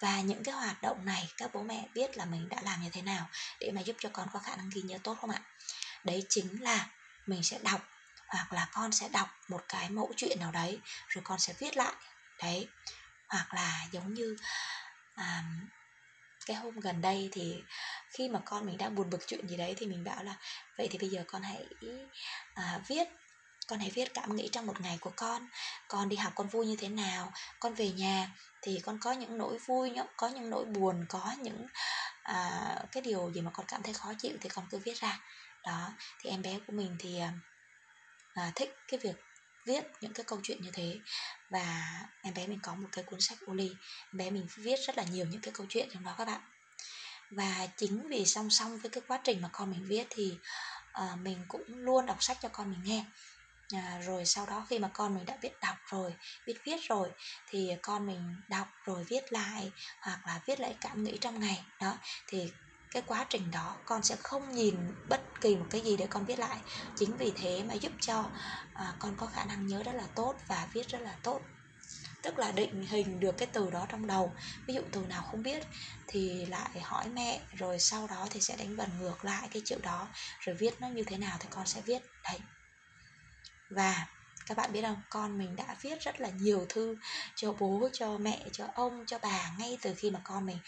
Và 0.00 0.20
những 0.20 0.44
cái 0.44 0.54
hoạt 0.54 0.82
động 0.82 1.04
này 1.04 1.32
các 1.36 1.50
bố 1.54 1.62
mẹ 1.62 1.88
biết 1.94 2.16
là 2.16 2.24
mình 2.24 2.48
đã 2.48 2.56
làm 2.62 2.82
như 2.82 2.90
thế 2.92 3.02
nào 3.02 3.28
để 3.60 3.70
mà 3.74 3.80
giúp 3.80 3.96
cho 3.98 4.08
con 4.12 4.28
có 4.32 4.38
khả 4.38 4.56
năng 4.56 4.70
ghi 4.70 4.82
nhớ 4.82 4.98
tốt 5.02 5.16
không 5.20 5.30
ạ? 5.30 5.42
Đấy 6.04 6.26
chính 6.28 6.62
là 6.62 6.88
mình 7.26 7.42
sẽ 7.42 7.58
đọc 7.62 7.88
hoặc 8.26 8.52
là 8.52 8.68
con 8.72 8.92
sẽ 8.92 9.08
đọc 9.08 9.28
một 9.48 9.64
cái 9.68 9.90
mẫu 9.90 10.12
chuyện 10.16 10.40
nào 10.40 10.52
đấy 10.52 10.80
rồi 11.08 11.22
con 11.24 11.38
sẽ 11.38 11.54
viết 11.58 11.76
lại. 11.76 11.92
Đấy. 12.42 12.68
Hoặc 13.28 13.54
là 13.54 13.86
giống 13.92 14.14
như 14.14 14.36
à, 15.14 15.44
cái 16.46 16.56
hôm 16.56 16.80
gần 16.80 17.00
đây 17.00 17.28
thì 17.32 17.62
khi 18.10 18.28
mà 18.28 18.40
con 18.44 18.66
mình 18.66 18.78
đang 18.78 18.94
buồn 18.94 19.10
bực 19.10 19.26
chuyện 19.26 19.48
gì 19.48 19.56
đấy 19.56 19.74
thì 19.78 19.86
mình 19.86 20.04
bảo 20.04 20.24
là 20.24 20.36
vậy 20.78 20.88
thì 20.90 20.98
bây 20.98 21.08
giờ 21.08 21.24
con 21.26 21.42
hãy 21.42 21.66
à, 22.54 22.80
viết 22.86 23.08
con 23.70 23.78
hãy 23.78 23.90
viết 23.90 24.14
cảm 24.14 24.36
nghĩ 24.36 24.48
trong 24.52 24.66
một 24.66 24.80
ngày 24.80 24.98
của 25.00 25.12
con. 25.16 25.48
Con 25.88 26.08
đi 26.08 26.16
học 26.16 26.32
con 26.36 26.48
vui 26.48 26.66
như 26.66 26.76
thế 26.78 26.88
nào 26.88 27.32
con 27.60 27.74
về 27.74 27.90
nhà 27.90 28.30
thì 28.62 28.80
con 28.84 28.98
có 29.00 29.12
những 29.12 29.38
nỗi 29.38 29.58
vui 29.66 29.92
có 30.16 30.28
những 30.28 30.50
nỗi 30.50 30.64
buồn 30.64 31.06
có 31.08 31.34
những 31.42 31.66
à, 32.22 32.76
cái 32.92 33.02
điều 33.02 33.32
gì 33.32 33.40
mà 33.40 33.50
con 33.54 33.66
cảm 33.68 33.82
thấy 33.82 33.94
khó 33.94 34.12
chịu 34.18 34.36
thì 34.40 34.48
con 34.48 34.64
cứ 34.70 34.78
viết 34.78 35.00
ra. 35.00 35.20
Đó 35.64 35.92
thì 36.20 36.30
em 36.30 36.42
bé 36.42 36.58
của 36.66 36.72
mình 36.72 36.96
thì 36.98 37.18
à, 37.18 37.32
à 38.34 38.52
thích 38.54 38.76
cái 38.88 39.00
việc 39.02 39.16
viết 39.70 39.84
những 40.00 40.12
cái 40.12 40.24
câu 40.24 40.40
chuyện 40.42 40.62
như 40.62 40.70
thế. 40.72 40.98
Và 41.50 42.00
em 42.22 42.34
bé 42.34 42.46
mình 42.46 42.60
có 42.62 42.74
một 42.74 42.88
cái 42.92 43.04
cuốn 43.04 43.20
sách 43.20 43.38
Oli 43.50 43.68
em 44.12 44.18
bé 44.18 44.30
mình 44.30 44.46
viết 44.56 44.76
rất 44.86 44.96
là 44.96 45.04
nhiều 45.04 45.26
những 45.30 45.40
cái 45.40 45.54
câu 45.54 45.66
chuyện 45.68 45.88
trong 45.92 46.04
đó 46.04 46.14
các 46.18 46.24
bạn. 46.24 46.40
Và 47.30 47.66
chính 47.76 48.08
vì 48.08 48.26
song 48.26 48.50
song 48.50 48.78
với 48.78 48.90
cái 48.90 49.02
quá 49.08 49.20
trình 49.24 49.42
mà 49.42 49.48
con 49.52 49.70
mình 49.70 49.84
viết 49.88 50.06
thì 50.10 50.38
uh, 51.02 51.18
mình 51.18 51.44
cũng 51.48 51.62
luôn 51.66 52.06
đọc 52.06 52.22
sách 52.22 52.38
cho 52.42 52.48
con 52.48 52.70
mình 52.70 52.80
nghe. 52.84 53.04
À, 53.74 54.00
rồi 54.06 54.26
sau 54.26 54.46
đó 54.46 54.66
khi 54.70 54.78
mà 54.78 54.90
con 54.94 55.14
mình 55.14 55.24
đã 55.26 55.36
biết 55.42 55.60
đọc 55.60 55.76
rồi 55.90 56.14
biết 56.46 56.56
viết 56.64 56.80
rồi 56.88 57.08
thì 57.48 57.70
con 57.82 58.06
mình 58.06 58.36
đọc 58.48 58.68
rồi 58.84 59.04
viết 59.08 59.32
lại 59.32 59.72
hoặc 60.00 60.20
là 60.26 60.40
viết 60.46 60.60
lại 60.60 60.76
cảm 60.80 61.04
nghĩ 61.04 61.18
trong 61.20 61.40
ngày. 61.40 61.64
Đó 61.80 61.98
thì 62.26 62.52
cái 62.90 63.02
quá 63.06 63.26
trình 63.30 63.50
đó 63.50 63.76
con 63.84 64.02
sẽ 64.02 64.16
không 64.16 64.54
nhìn 64.54 64.76
bất 65.08 65.40
kỳ 65.40 65.56
một 65.56 65.66
cái 65.70 65.80
gì 65.80 65.96
để 65.96 66.06
con 66.06 66.24
viết 66.24 66.38
lại. 66.38 66.58
Chính 66.96 67.16
vì 67.16 67.32
thế 67.36 67.62
mà 67.68 67.74
giúp 67.74 67.92
cho 68.00 68.24
à, 68.74 68.94
con 68.98 69.16
có 69.16 69.26
khả 69.26 69.44
năng 69.44 69.66
nhớ 69.66 69.82
rất 69.82 69.94
là 69.94 70.06
tốt 70.14 70.34
và 70.46 70.68
viết 70.72 70.88
rất 70.88 71.00
là 71.00 71.14
tốt. 71.22 71.40
Tức 72.22 72.38
là 72.38 72.52
định 72.52 72.86
hình 72.86 73.20
được 73.20 73.38
cái 73.38 73.48
từ 73.52 73.70
đó 73.70 73.86
trong 73.88 74.06
đầu. 74.06 74.32
Ví 74.66 74.74
dụ 74.74 74.80
từ 74.92 75.00
nào 75.00 75.22
không 75.30 75.42
biết 75.42 75.62
thì 76.06 76.46
lại 76.46 76.80
hỏi 76.82 77.08
mẹ 77.08 77.40
rồi 77.56 77.78
sau 77.78 78.06
đó 78.06 78.26
thì 78.30 78.40
sẽ 78.40 78.56
đánh 78.56 78.76
vần 78.76 78.90
ngược 78.98 79.24
lại 79.24 79.48
cái 79.52 79.62
chữ 79.64 79.76
đó 79.82 80.08
rồi 80.40 80.56
viết 80.56 80.80
nó 80.80 80.88
như 80.88 81.04
thế 81.04 81.18
nào 81.18 81.36
thì 81.40 81.48
con 81.50 81.66
sẽ 81.66 81.80
viết. 81.80 82.02
Đấy. 82.24 82.40
Và 83.70 84.06
các 84.46 84.56
bạn 84.56 84.72
biết 84.72 84.82
không 84.82 85.02
con 85.10 85.38
mình 85.38 85.56
đã 85.56 85.76
viết 85.80 86.00
rất 86.00 86.20
là 86.20 86.28
nhiều 86.28 86.66
thư 86.68 86.96
cho 87.36 87.52
bố 87.52 87.88
cho 87.92 88.18
mẹ 88.18 88.46
cho 88.52 88.66
ông 88.74 89.04
cho 89.06 89.18
bà 89.18 89.50
ngay 89.58 89.78
từ 89.82 89.94
khi 89.96 90.10
mà 90.10 90.20
con 90.24 90.46
mình 90.46 90.58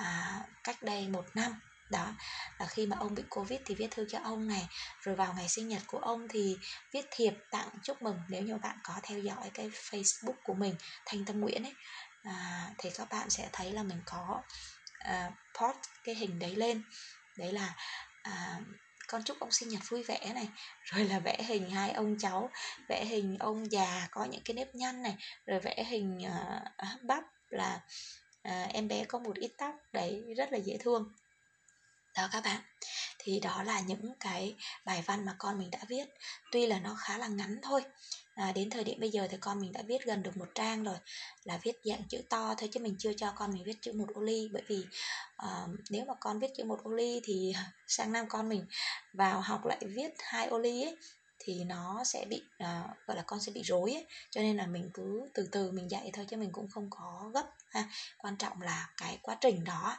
à, 0.00 0.40
cách 0.64 0.82
đây 0.82 1.08
một 1.08 1.24
năm. 1.34 1.60
Đó 1.90 2.14
là 2.58 2.66
khi 2.66 2.86
mà 2.86 2.96
ông 3.00 3.14
bị 3.14 3.22
covid 3.28 3.60
thì 3.66 3.74
viết 3.74 3.90
thư 3.90 4.06
cho 4.10 4.18
ông 4.18 4.48
này. 4.48 4.68
Rồi 5.00 5.14
vào 5.14 5.34
ngày 5.34 5.48
sinh 5.48 5.68
nhật 5.68 5.82
của 5.86 5.98
ông 5.98 6.28
thì 6.28 6.58
viết 6.92 7.06
thiệp 7.10 7.34
tặng 7.50 7.68
chúc 7.82 8.02
mừng 8.02 8.20
nếu 8.28 8.42
như 8.42 8.56
bạn 8.56 8.78
có 8.82 8.94
theo 9.02 9.18
dõi 9.18 9.50
cái 9.54 9.68
facebook 9.68 10.34
của 10.44 10.54
mình 10.54 10.74
thanh 11.06 11.24
tâm 11.24 11.40
nguyễn 11.40 11.62
ấy. 11.64 11.74
À, 12.22 12.70
thì 12.78 12.90
các 12.98 13.08
bạn 13.10 13.30
sẽ 13.30 13.48
thấy 13.52 13.72
là 13.72 13.82
mình 13.82 14.00
có 14.04 14.42
à, 14.98 15.30
post 15.60 15.78
cái 16.04 16.14
hình 16.14 16.38
đấy 16.38 16.56
lên. 16.56 16.82
Đấy 17.36 17.52
là 17.52 17.74
à, 18.22 18.60
con 19.08 19.22
chúc 19.22 19.40
ông 19.40 19.50
sinh 19.52 19.68
nhật 19.68 19.82
vui 19.88 20.02
vẻ 20.02 20.32
này. 20.34 20.48
Rồi 20.84 21.04
là 21.04 21.18
vẽ 21.18 21.42
hình 21.42 21.70
hai 21.70 21.92
ông 21.92 22.18
cháu 22.18 22.50
vẽ 22.88 23.04
hình 23.04 23.36
ông 23.38 23.72
già 23.72 24.08
có 24.10 24.24
những 24.24 24.42
cái 24.44 24.54
nếp 24.54 24.74
nhăn 24.74 25.02
này 25.02 25.16
rồi 25.46 25.60
vẽ 25.60 25.84
hình 25.84 26.18
uh, 26.26 27.02
bắp 27.02 27.24
là 27.50 27.80
uh, 28.48 28.72
em 28.72 28.88
bé 28.88 29.04
có 29.04 29.18
một 29.18 29.36
ít 29.36 29.52
tóc 29.58 29.74
đấy 29.92 30.24
rất 30.36 30.52
là 30.52 30.58
dễ 30.58 30.76
thương. 30.80 31.12
Đó 32.16 32.28
các 32.32 32.44
bạn. 32.44 32.60
Thì 33.18 33.40
đó 33.40 33.62
là 33.62 33.80
những 33.80 34.14
cái 34.20 34.56
bài 34.84 35.02
văn 35.06 35.24
mà 35.24 35.34
con 35.38 35.58
mình 35.58 35.70
đã 35.70 35.78
viết. 35.88 36.04
Tuy 36.52 36.66
là 36.66 36.80
nó 36.80 36.96
khá 37.00 37.18
là 37.18 37.28
ngắn 37.28 37.58
thôi. 37.62 37.82
À, 38.34 38.52
đến 38.52 38.70
thời 38.70 38.84
điểm 38.84 39.00
bây 39.00 39.10
giờ 39.10 39.28
thì 39.30 39.36
con 39.40 39.60
mình 39.60 39.72
đã 39.72 39.82
viết 39.86 40.04
gần 40.04 40.22
được 40.22 40.36
một 40.36 40.48
trang 40.54 40.84
rồi. 40.84 40.96
Là 41.44 41.58
viết 41.62 41.72
dạng 41.84 42.02
chữ 42.08 42.22
to 42.28 42.54
thôi 42.58 42.68
chứ 42.72 42.80
mình 42.80 42.96
chưa 42.98 43.12
cho 43.16 43.32
con 43.36 43.52
mình 43.54 43.64
viết 43.64 43.76
chữ 43.82 43.92
một 43.92 44.06
ô 44.14 44.20
ly. 44.20 44.48
Bởi 44.52 44.62
vì 44.68 44.84
uh, 45.46 45.70
nếu 45.90 46.04
mà 46.04 46.14
con 46.20 46.38
viết 46.38 46.50
chữ 46.56 46.64
một 46.64 46.78
ô 46.84 46.90
ly 46.90 47.20
thì 47.24 47.52
sang 47.86 48.12
năm 48.12 48.26
con 48.28 48.48
mình 48.48 48.66
vào 49.12 49.40
học 49.40 49.66
lại 49.66 49.78
viết 49.80 50.10
hai 50.18 50.46
ô 50.46 50.58
ly 50.58 50.82
ấy 50.82 50.96
thì 51.40 51.64
nó 51.64 52.04
sẽ 52.04 52.24
bị 52.28 52.42
uh, 52.62 53.06
gọi 53.06 53.16
là 53.16 53.22
con 53.26 53.40
sẽ 53.40 53.52
bị 53.52 53.62
rối 53.62 53.92
ấy. 53.92 54.06
cho 54.30 54.40
nên 54.40 54.56
là 54.56 54.66
mình 54.66 54.90
cứ 54.94 55.30
từ 55.34 55.48
từ 55.52 55.70
mình 55.72 55.90
dạy 55.90 56.10
thôi 56.12 56.26
chứ 56.28 56.36
mình 56.36 56.52
cũng 56.52 56.68
không 56.68 56.90
có 56.90 57.30
gấp 57.34 57.46
ha. 57.70 57.88
Quan 58.18 58.36
trọng 58.36 58.62
là 58.62 58.90
cái 58.96 59.18
quá 59.22 59.36
trình 59.40 59.64
đó 59.64 59.96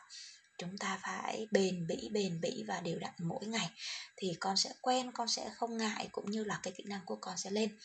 chúng 0.57 0.77
ta 0.77 0.99
phải 1.01 1.47
bền 1.51 1.87
bỉ 1.87 2.09
bền 2.11 2.41
bỉ 2.41 2.63
và 2.67 2.79
đều 2.79 2.99
đặn 2.99 3.13
mỗi 3.17 3.45
ngày. 3.45 3.69
Thì 4.15 4.37
con 4.39 4.57
sẽ 4.57 4.69
quen 4.81 5.11
con 5.11 5.27
sẽ 5.27 5.49
không 5.55 5.77
ngại 5.77 6.09
cũng 6.11 6.31
như 6.31 6.43
là 6.43 6.59
cái 6.63 6.73
kỹ 6.77 6.83
năng 6.87 7.01
của 7.05 7.15
con 7.15 7.37
sẽ 7.37 7.49
lên. 7.49 7.77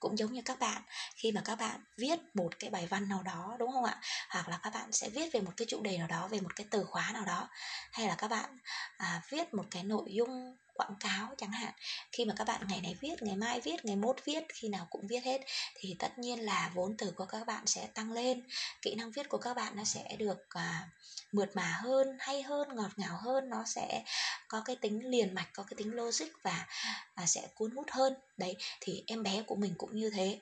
Cũng 0.00 0.18
giống 0.18 0.32
như 0.32 0.42
các 0.44 0.58
bạn 0.58 0.82
khi 1.16 1.32
mà 1.32 1.42
các 1.44 1.54
bạn 1.54 1.80
viết 1.96 2.18
một 2.34 2.58
cái 2.58 2.70
bài 2.70 2.86
văn 2.86 3.08
nào 3.08 3.22
đó 3.22 3.56
đúng 3.58 3.72
không 3.72 3.84
ạ? 3.84 4.00
Hoặc 4.28 4.48
là 4.48 4.60
các 4.62 4.70
bạn 4.74 4.92
sẽ 4.92 5.08
viết 5.08 5.32
về 5.32 5.40
một 5.40 5.52
cái 5.56 5.66
chủ 5.68 5.82
đề 5.82 5.98
nào 5.98 6.06
đó 6.06 6.28
về 6.28 6.40
một 6.40 6.56
cái 6.56 6.66
từ 6.70 6.84
khóa 6.84 7.10
nào 7.12 7.24
đó. 7.24 7.48
Hay 7.92 8.06
là 8.06 8.14
các 8.14 8.28
bạn 8.28 8.58
à, 8.96 9.22
viết 9.28 9.54
một 9.54 9.64
cái 9.70 9.82
nội 9.82 10.12
dung 10.12 10.56
quảng 10.74 10.94
cáo 11.00 11.34
chẳng 11.38 11.52
hạn. 11.52 11.72
Khi 12.12 12.24
mà 12.24 12.34
các 12.36 12.46
bạn 12.46 12.60
ngày 12.68 12.80
này 12.80 12.96
viết 13.00 13.22
ngày 13.22 13.36
mai 13.36 13.60
viết 13.60 13.84
ngày 13.84 13.96
mốt 13.96 14.16
viết 14.24 14.44
khi 14.48 14.68
nào 14.68 14.86
cũng 14.90 15.06
viết 15.06 15.24
hết 15.24 15.40
thì 15.74 15.96
tất 15.98 16.18
nhiên 16.18 16.40
là 16.40 16.70
vốn 16.74 16.96
từ 16.98 17.12
của 17.16 17.26
các 17.26 17.46
bạn 17.46 17.66
sẽ 17.66 17.86
tăng 17.86 18.12
lên. 18.12 18.42
Kỹ 18.82 18.94
năng 18.94 19.10
viết 19.12 19.28
của 19.28 19.38
các 19.38 19.54
bạn 19.54 19.76
nó 19.76 19.84
sẽ 19.84 20.16
được 20.18 20.48
à, 20.48 20.88
mượt 21.32 21.50
mà 21.54 21.78
hơn 21.82 22.16
hay 22.20 22.42
hơn 22.42 22.68
ngọt 22.74 22.90
ngào 22.96 23.16
hơn 23.16 23.48
nó 23.48 23.64
sẽ 23.66 24.04
có 24.48 24.62
cái 24.64 24.76
tính 24.76 25.10
liền 25.10 25.34
mạch 25.34 25.48
có 25.52 25.62
cái 25.62 25.74
tính 25.76 25.94
logic 25.94 26.26
và 26.42 26.66
à, 27.14 27.26
sẽ 27.26 27.48
cuốn 27.54 27.70
hút 27.70 27.86
hơn. 27.90 28.14
Đấy 28.36 28.56
thì 28.80 29.04
em 29.06 29.22
bé 29.22 29.42
của 29.46 29.56
mình 29.56 29.74
cũng 29.78 29.96
như 29.96 30.10
thế. 30.10 30.40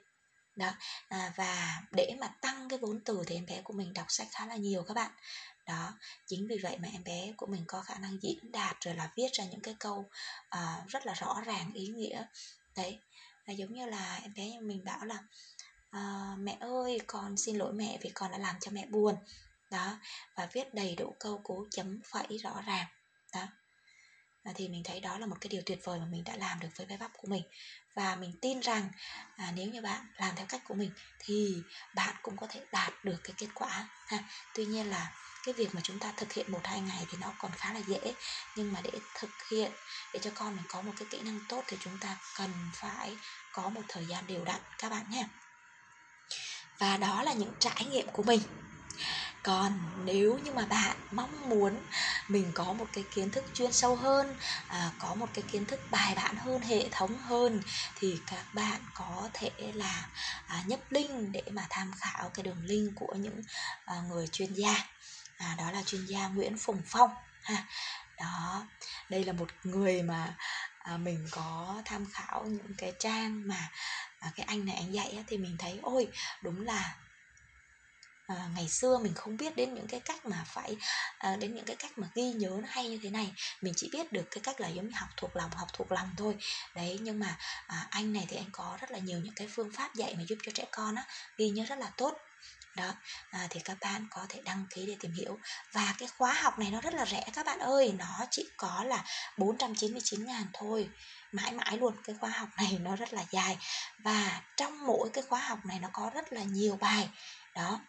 Đó 0.56 0.70
à, 1.08 1.32
và 1.36 1.82
để 1.92 2.16
mà 2.20 2.28
tăng 2.40 2.68
cái 2.68 2.78
vốn 2.78 3.00
từ 3.04 3.22
thì 3.26 3.34
em 3.34 3.46
bé 3.46 3.60
của 3.64 3.72
mình 3.72 3.92
đọc 3.92 4.06
sách 4.08 4.28
khá 4.30 4.46
là 4.46 4.56
nhiều 4.56 4.82
các 4.82 4.94
bạn 4.94 5.10
đó 5.70 5.94
chính 6.26 6.46
vì 6.48 6.58
vậy 6.62 6.78
mà 6.78 6.88
em 6.92 7.04
bé 7.04 7.32
của 7.36 7.46
mình 7.46 7.64
có 7.66 7.82
khả 7.82 7.94
năng 7.94 8.22
diễn 8.22 8.52
đạt 8.52 8.76
rồi 8.80 8.94
là 8.94 9.10
viết 9.16 9.28
ra 9.32 9.44
những 9.44 9.60
cái 9.60 9.76
câu 9.80 10.10
uh, 10.56 10.88
rất 10.88 11.06
là 11.06 11.14
rõ 11.14 11.40
ràng 11.46 11.72
ý 11.74 11.86
nghĩa. 11.86 12.24
Đấy 12.76 12.98
là 13.46 13.52
giống 13.52 13.72
như 13.72 13.86
là 13.86 14.20
em 14.22 14.34
bé 14.34 14.60
mình 14.60 14.84
bảo 14.84 15.04
là 15.04 15.18
uh, 15.96 16.38
mẹ 16.38 16.56
ơi 16.60 17.00
con 17.06 17.36
xin 17.36 17.56
lỗi 17.56 17.72
mẹ 17.72 17.98
vì 18.02 18.10
con 18.14 18.30
đã 18.30 18.38
làm 18.38 18.56
cho 18.60 18.70
mẹ 18.70 18.86
buồn. 18.86 19.14
Đó 19.70 19.98
và 20.36 20.46
viết 20.52 20.74
đầy 20.74 20.96
đủ 20.96 21.16
câu 21.20 21.38
cú 21.38 21.66
chấm 21.70 22.00
phẩy 22.04 22.38
rõ 22.38 22.62
ràng. 22.66 22.86
Đó 23.34 23.46
à, 24.42 24.52
thì 24.54 24.68
mình 24.68 24.82
thấy 24.84 25.00
đó 25.00 25.18
là 25.18 25.26
một 25.26 25.36
cái 25.40 25.48
điều 25.48 25.62
tuyệt 25.66 25.80
vời 25.84 25.98
mà 25.98 26.06
mình 26.06 26.24
đã 26.24 26.36
làm 26.36 26.60
được 26.60 26.68
với 26.76 26.86
bé 26.86 26.96
bắp 26.96 27.10
của 27.16 27.28
mình. 27.28 27.42
Và 27.94 28.16
mình 28.16 28.32
tin 28.40 28.60
rằng 28.60 28.88
à, 29.36 29.52
nếu 29.56 29.68
như 29.68 29.82
bạn 29.82 30.06
làm 30.16 30.36
theo 30.36 30.46
cách 30.48 30.62
của 30.68 30.74
mình 30.74 30.90
thì 31.18 31.54
bạn 31.94 32.14
cũng 32.22 32.36
có 32.36 32.46
thể 32.46 32.60
đạt 32.72 33.04
được 33.04 33.16
cái 33.24 33.34
kết 33.36 33.48
quả 33.54 33.88
ha. 34.06 34.24
Tuy 34.54 34.64
nhiên 34.64 34.90
là 34.90 35.12
cái 35.42 35.54
việc 35.54 35.74
mà 35.74 35.80
chúng 35.84 35.98
ta 35.98 36.12
thực 36.16 36.32
hiện 36.32 36.52
một 36.52 36.60
hai 36.64 36.80
ngày 36.80 37.06
thì 37.10 37.18
nó 37.20 37.32
còn 37.38 37.50
khá 37.56 37.72
là 37.72 37.80
dễ. 37.86 38.14
Nhưng 38.56 38.72
mà 38.72 38.80
để 38.82 38.90
thực 39.14 39.30
hiện 39.50 39.72
để 40.12 40.20
cho 40.22 40.30
con 40.34 40.56
mình 40.56 40.64
có 40.68 40.82
một 40.82 40.92
cái 40.96 41.08
kỹ 41.10 41.20
năng 41.20 41.40
tốt 41.48 41.64
thì 41.66 41.76
chúng 41.80 41.98
ta 41.98 42.16
cần 42.38 42.50
phải 42.74 43.16
có 43.52 43.68
một 43.68 43.82
thời 43.88 44.06
gian 44.06 44.26
đều 44.26 44.44
đặn 44.44 44.60
các 44.78 44.88
bạn 44.88 45.04
nhé. 45.10 45.26
Và 46.78 46.96
đó 46.96 47.22
là 47.22 47.32
những 47.32 47.52
trải 47.58 47.84
nghiệm 47.84 48.06
của 48.12 48.22
mình. 48.22 48.40
Còn 49.42 49.80
nếu 50.04 50.38
như 50.44 50.52
mà 50.52 50.66
bạn 50.66 50.96
mong 51.10 51.48
muốn 51.48 51.76
mình 52.28 52.52
có 52.54 52.72
một 52.72 52.86
cái 52.92 53.04
kiến 53.14 53.30
thức 53.30 53.44
chuyên 53.54 53.72
sâu 53.72 53.96
hơn 53.96 54.36
à, 54.68 54.92
có 54.98 55.14
một 55.14 55.26
cái 55.34 55.44
kiến 55.52 55.64
thức 55.66 55.80
bài 55.90 56.14
bản 56.16 56.36
hơn 56.36 56.60
hệ 56.60 56.88
thống 56.90 57.18
hơn 57.18 57.60
thì 57.96 58.20
các 58.26 58.44
bạn 58.54 58.80
có 58.94 59.30
thể 59.32 59.50
là 59.74 60.08
à, 60.46 60.62
nhấp 60.66 60.80
link 60.90 61.32
để 61.32 61.42
mà 61.52 61.66
tham 61.70 61.92
khảo 61.98 62.30
cái 62.34 62.42
đường 62.42 62.64
link 62.64 62.92
của 62.96 63.14
những 63.14 63.42
à, 63.84 64.02
người 64.08 64.26
chuyên 64.26 64.52
gia 64.52 64.86
à, 65.40 65.54
đó 65.58 65.70
là 65.70 65.82
chuyên 65.82 66.04
gia 66.06 66.28
Nguyễn 66.28 66.56
Phùng 66.58 66.82
Phong 66.86 67.10
ha. 67.42 67.64
Đó 68.18 68.66
đây 69.08 69.24
là 69.24 69.32
một 69.32 69.48
người 69.62 70.02
mà 70.02 70.36
à, 70.78 70.96
mình 70.96 71.26
có 71.30 71.82
tham 71.84 72.06
khảo 72.12 72.44
những 72.44 72.74
cái 72.78 72.92
trang 72.98 73.42
mà 73.48 73.70
à, 74.18 74.32
cái 74.36 74.46
anh 74.46 74.64
này 74.66 74.76
anh 74.76 74.94
dạy 74.94 75.10
á, 75.16 75.22
thì 75.26 75.38
mình 75.38 75.56
thấy 75.58 75.78
ôi 75.82 76.08
đúng 76.42 76.60
là 76.60 76.94
à, 78.26 78.48
ngày 78.54 78.68
xưa 78.68 78.98
mình 79.02 79.14
không 79.14 79.36
biết 79.36 79.56
đến 79.56 79.74
những 79.74 79.86
cái 79.86 80.00
cách 80.00 80.26
mà 80.26 80.44
phải 80.46 80.76
à, 81.18 81.36
đến 81.36 81.54
những 81.54 81.64
cái 81.64 81.76
cách 81.76 81.98
mà 81.98 82.08
ghi 82.14 82.32
nhớ 82.32 82.58
nó 82.62 82.68
hay 82.70 82.88
như 82.88 82.98
thế 83.02 83.10
này. 83.10 83.32
Mình 83.60 83.72
chỉ 83.76 83.90
biết 83.92 84.12
được 84.12 84.24
cái 84.30 84.40
cách 84.42 84.60
là 84.60 84.68
giống 84.68 84.88
như 84.88 84.94
học 84.96 85.08
thuộc 85.16 85.36
lòng 85.36 85.50
học 85.50 85.68
thuộc 85.72 85.92
lòng 85.92 86.08
thôi. 86.16 86.36
Đấy 86.74 86.98
nhưng 87.02 87.18
mà 87.18 87.36
à, 87.66 87.86
anh 87.90 88.12
này 88.12 88.26
thì 88.28 88.36
anh 88.36 88.50
có 88.52 88.78
rất 88.80 88.90
là 88.90 88.98
nhiều 88.98 89.20
những 89.20 89.34
cái 89.36 89.48
phương 89.50 89.72
pháp 89.76 89.94
dạy 89.94 90.14
mà 90.16 90.22
giúp 90.28 90.38
cho 90.42 90.52
trẻ 90.54 90.64
con 90.72 90.94
á 90.94 91.04
ghi 91.36 91.48
nhớ 91.48 91.64
rất 91.64 91.78
là 91.78 91.90
tốt 91.96 92.18
đó 92.76 92.94
à, 93.30 93.46
thì 93.50 93.60
các 93.60 93.76
bạn 93.80 94.06
có 94.10 94.26
thể 94.28 94.40
đăng 94.44 94.64
ký 94.70 94.86
để 94.86 94.96
tìm 95.00 95.12
hiểu. 95.12 95.38
Và 95.72 95.94
cái 95.98 96.08
khóa 96.18 96.32
học 96.32 96.58
này 96.58 96.70
nó 96.70 96.80
rất 96.80 96.94
là 96.94 97.06
rẻ 97.06 97.24
các 97.32 97.46
bạn 97.46 97.58
ơi 97.58 97.94
nó 97.98 98.26
chỉ 98.30 98.48
có 98.56 98.84
là 98.84 99.04
499 99.36 100.24
ngàn 100.24 100.46
thôi. 100.52 100.88
Mãi 101.32 101.52
mãi 101.52 101.78
luôn 101.78 101.94
cái 102.04 102.16
khóa 102.20 102.30
học 102.30 102.48
này 102.56 102.78
nó 102.80 102.96
rất 102.96 103.14
là 103.14 103.24
dài. 103.30 103.58
Và 103.98 104.42
trong 104.56 104.86
mỗi 104.86 105.10
cái 105.12 105.24
khóa 105.28 105.40
học 105.40 105.58
này 105.66 105.78
nó 105.78 105.88
có 105.92 106.10
rất 106.14 106.32
là 106.32 106.42
nhiều 106.42 106.76
bài. 106.76 107.08
Đó 107.54 107.80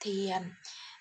thì 0.00 0.30
à, 0.30 0.40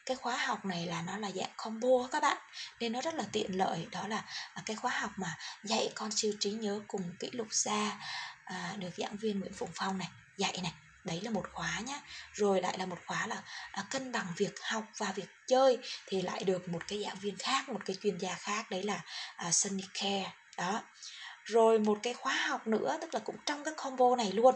cái 0.06 0.18
khóa 0.18 0.38
học 0.38 0.66
này 0.66 0.86
là 0.86 1.02
nó 1.02 1.18
là 1.18 1.32
dạng 1.32 1.54
combo 1.58 2.08
các 2.12 2.22
bạn 2.24 2.38
nên 2.80 2.92
nó 2.92 3.02
rất 3.02 3.14
là 3.14 3.24
tiện 3.32 3.58
lợi. 3.58 3.88
Đó 3.92 4.08
là 4.08 4.26
à, 4.54 4.64
cái 4.66 4.76
khóa 4.76 4.92
học 4.92 5.12
mà 5.18 5.38
dạy 5.64 5.92
con 5.96 6.12
siêu 6.12 6.34
trí 6.40 6.52
nhớ 6.52 6.82
cùng 6.88 7.16
kỷ 7.20 7.30
lục 7.32 7.48
gia 7.54 8.00
à, 8.44 8.74
được 8.78 8.90
giảng 8.98 9.18
viên 9.18 9.40
Nguyễn 9.40 9.54
Phụng 9.54 9.72
Phong 9.74 9.98
này 9.98 10.10
dạy 10.38 10.60
này 10.64 10.74
đấy 11.06 11.22
là 11.24 11.32
một 11.32 11.46
khóa 11.54 11.80
nhá. 11.86 12.02
Rồi 12.34 12.62
lại 12.62 12.78
là 12.78 12.86
một 12.86 12.98
khóa 13.06 13.28
là 13.28 13.44
à, 13.72 13.84
cân 13.90 14.12
bằng 14.12 14.28
việc 14.38 14.60
học 14.62 14.84
và 14.98 15.12
việc 15.12 15.28
chơi. 15.48 15.78
Thì 16.08 16.22
lại 16.22 16.44
được 16.44 16.70
một 16.70 16.88
cái 16.88 17.04
giảng 17.04 17.20
viên 17.20 17.38
khác 17.38 17.70
một 17.70 17.82
cái 17.86 17.96
chuyên 18.04 18.18
gia 18.18 18.34
khác 18.34 18.72
đấy 18.72 18.84
là 18.84 19.02
à, 19.36 19.52
Sunny 19.52 19.84
Care. 19.94 20.32
Đó. 20.58 20.82
Rồi 21.44 21.80
một 21.80 22.00
cái 22.04 22.14
khóa 22.14 22.34
học 22.34 22.68
nữa 22.68 22.98
tức 23.02 23.14
là 23.14 23.20
cũng 23.20 23.36
trong 23.46 23.64
cái 23.64 23.74
combo 23.78 24.16
này 24.16 24.32
luôn. 24.32 24.56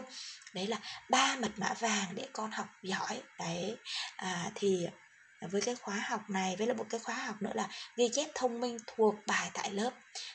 Đấy 0.54 0.66
là 0.66 0.76
ba 1.08 1.36
mật 1.36 1.50
mã 1.56 1.74
vàng 1.74 2.06
để 2.14 2.28
con 2.32 2.50
học 2.50 2.66
giỏi. 2.82 3.22
Đấy. 3.38 3.76
À, 4.16 4.50
thì 4.54 4.86
với 5.40 5.60
cái 5.60 5.74
khóa 5.74 5.94
học 5.94 6.30
này 6.30 6.56
với 6.56 6.66
là 6.66 6.74
một 6.74 6.86
cái 6.90 7.00
khóa 7.00 7.14
học 7.14 7.42
nữa 7.42 7.52
là 7.54 7.68
ghi 7.96 8.10
chép 8.12 8.28
thông 8.34 8.60
minh 8.60 8.78
thuộc 8.86 9.14
bài 9.26 9.50
tại 9.54 9.70
lớp. 9.70 9.90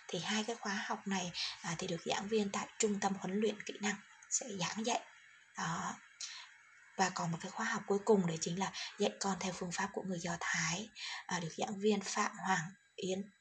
Thì 0.07 0.19
hai 0.19 0.43
cái 0.43 0.55
khóa 0.55 0.83
học 0.85 1.07
này 1.07 1.31
à, 1.61 1.75
thì 1.77 1.87
được 1.87 2.01
giảng 2.05 2.27
viên 2.27 2.49
tại 2.49 2.67
trung 2.79 2.99
tâm 2.99 3.13
huấn 3.19 3.39
luyện 3.39 3.61
kỹ 3.61 3.73
năng 3.81 3.95
sẽ 4.29 4.45
giảng 4.59 4.85
dạy 4.85 4.99
đó. 5.57 5.95
Và 6.97 7.09
còn 7.09 7.31
một 7.31 7.37
cái 7.41 7.51
khóa 7.51 7.65
học 7.65 7.83
cuối 7.87 7.99
cùng 8.05 8.27
đấy 8.27 8.37
chính 8.41 8.59
là 8.59 8.71
dạy 8.99 9.11
con 9.19 9.37
theo 9.39 9.53
phương 9.55 9.71
pháp 9.71 9.89
của 9.93 10.01
người 10.01 10.19
do 10.19 10.37
thái 10.39 10.89
à, 11.25 11.39
được 11.39 11.53
giảng 11.57 11.79
viên 11.79 12.01
phạm 12.01 12.31
hoàng 12.37 12.69
yến 12.95 13.31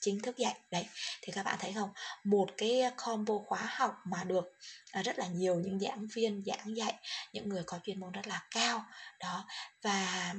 chính 0.00 0.20
thức 0.20 0.36
dạy. 0.36 0.58
Đấy 0.70 0.86
thì 1.22 1.32
các 1.32 1.42
bạn 1.42 1.58
thấy 1.60 1.72
không? 1.72 1.92
Một 2.24 2.46
cái 2.56 2.82
combo 2.96 3.34
khóa 3.46 3.60
học 3.62 3.94
mà 4.04 4.24
được 4.24 4.44
à, 4.92 5.02
rất 5.02 5.18
là 5.18 5.26
nhiều 5.26 5.54
những 5.54 5.80
giảng 5.80 6.06
viên 6.14 6.42
giảng 6.46 6.76
dạy 6.76 6.94
những 7.32 7.48
người 7.48 7.62
có 7.66 7.78
chuyên 7.84 8.00
môn 8.00 8.12
rất 8.12 8.26
là 8.26 8.46
cao. 8.50 8.84
Đó 9.20 9.46
và 9.82 10.34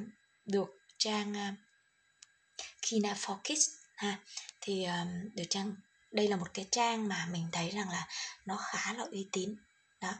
được 0.45 0.67
trang 0.97 1.37
à, 1.37 1.55
Kina 2.81 3.13
for 3.13 3.37
Kids 3.37 3.69
ha 3.95 4.19
thì 4.61 4.85
um, 4.85 5.35
được 5.35 5.43
trang 5.49 5.75
đây 6.11 6.27
là 6.27 6.35
một 6.35 6.53
cái 6.53 6.65
trang 6.71 7.07
mà 7.07 7.27
mình 7.31 7.47
thấy 7.51 7.69
rằng 7.69 7.89
là 7.89 8.07
nó 8.45 8.57
khá 8.57 8.93
là 8.93 9.03
uy 9.11 9.27
tín 9.31 9.55
đó. 10.05 10.13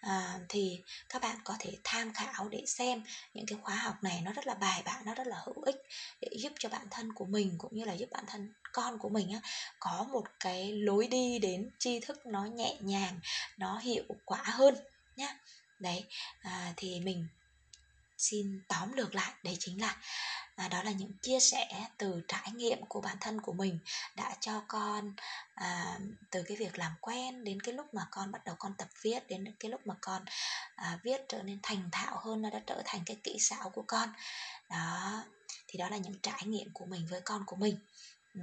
À, 0.00 0.38
thì 0.48 0.82
các 1.08 1.22
bạn 1.22 1.36
có 1.44 1.56
thể 1.58 1.78
tham 1.84 2.12
khảo 2.14 2.48
để 2.48 2.64
xem 2.66 3.02
những 3.34 3.46
cái 3.46 3.58
khóa 3.62 3.74
học 3.74 3.94
này 4.02 4.20
nó 4.24 4.32
rất 4.32 4.46
là 4.46 4.54
bài 4.54 4.82
bản 4.84 5.04
nó 5.04 5.14
rất 5.14 5.26
là 5.26 5.36
hữu 5.44 5.62
ích 5.62 5.76
để 6.20 6.28
giúp 6.36 6.52
cho 6.58 6.68
bản 6.68 6.86
thân 6.90 7.12
của 7.12 7.26
mình 7.26 7.54
cũng 7.58 7.76
như 7.76 7.84
là 7.84 7.92
giúp 7.92 8.08
bản 8.10 8.24
thân 8.26 8.52
con 8.72 8.98
của 8.98 9.08
mình 9.08 9.32
á, 9.32 9.40
có 9.80 10.06
một 10.12 10.24
cái 10.40 10.72
lối 10.72 11.06
đi 11.06 11.38
đến 11.38 11.70
tri 11.78 12.00
thức 12.00 12.26
nó 12.26 12.44
nhẹ 12.44 12.76
nhàng 12.80 13.20
nó 13.58 13.78
hiệu 13.78 14.04
quả 14.24 14.42
hơn 14.44 14.74
nhá. 15.16 15.34
Đấy 15.78 16.04
à, 16.42 16.72
thì 16.76 17.00
mình 17.00 17.28
xin 18.18 18.60
tóm 18.68 18.92
lược 18.92 19.14
lại 19.14 19.32
đấy 19.42 19.56
chính 19.58 19.80
là 19.80 19.96
à, 20.56 20.68
đó 20.68 20.82
là 20.82 20.90
những 20.90 21.12
chia 21.22 21.40
sẻ 21.40 21.86
từ 21.98 22.22
trải 22.28 22.52
nghiệm 22.54 22.86
của 22.86 23.00
bản 23.00 23.16
thân 23.20 23.40
của 23.40 23.52
mình 23.52 23.78
đã 24.16 24.36
cho 24.40 24.62
con 24.68 25.14
à, 25.54 25.98
từ 26.30 26.42
cái 26.42 26.56
việc 26.56 26.78
làm 26.78 26.92
quen 27.00 27.44
đến 27.44 27.60
cái 27.60 27.74
lúc 27.74 27.94
mà 27.94 28.06
con 28.10 28.32
bắt 28.32 28.44
đầu 28.44 28.56
con 28.58 28.74
tập 28.78 28.88
viết 29.02 29.28
đến 29.28 29.54
cái 29.60 29.70
lúc 29.70 29.86
mà 29.86 29.94
con 30.00 30.24
à, 30.74 30.98
viết 31.02 31.20
trở 31.28 31.42
nên 31.42 31.58
thành 31.62 31.88
thạo 31.92 32.18
hơn 32.24 32.42
nó 32.42 32.50
đã 32.50 32.60
trở 32.66 32.82
thành 32.84 33.00
cái 33.06 33.16
kỹ 33.24 33.36
xảo 33.40 33.70
của 33.70 33.84
con. 33.86 34.08
Đó 34.70 35.24
thì 35.68 35.78
đó 35.78 35.88
là 35.88 35.96
những 35.96 36.18
trải 36.22 36.42
nghiệm 36.46 36.70
của 36.72 36.86
mình 36.86 37.06
với 37.10 37.20
con 37.20 37.42
của 37.46 37.56
mình 37.56 37.78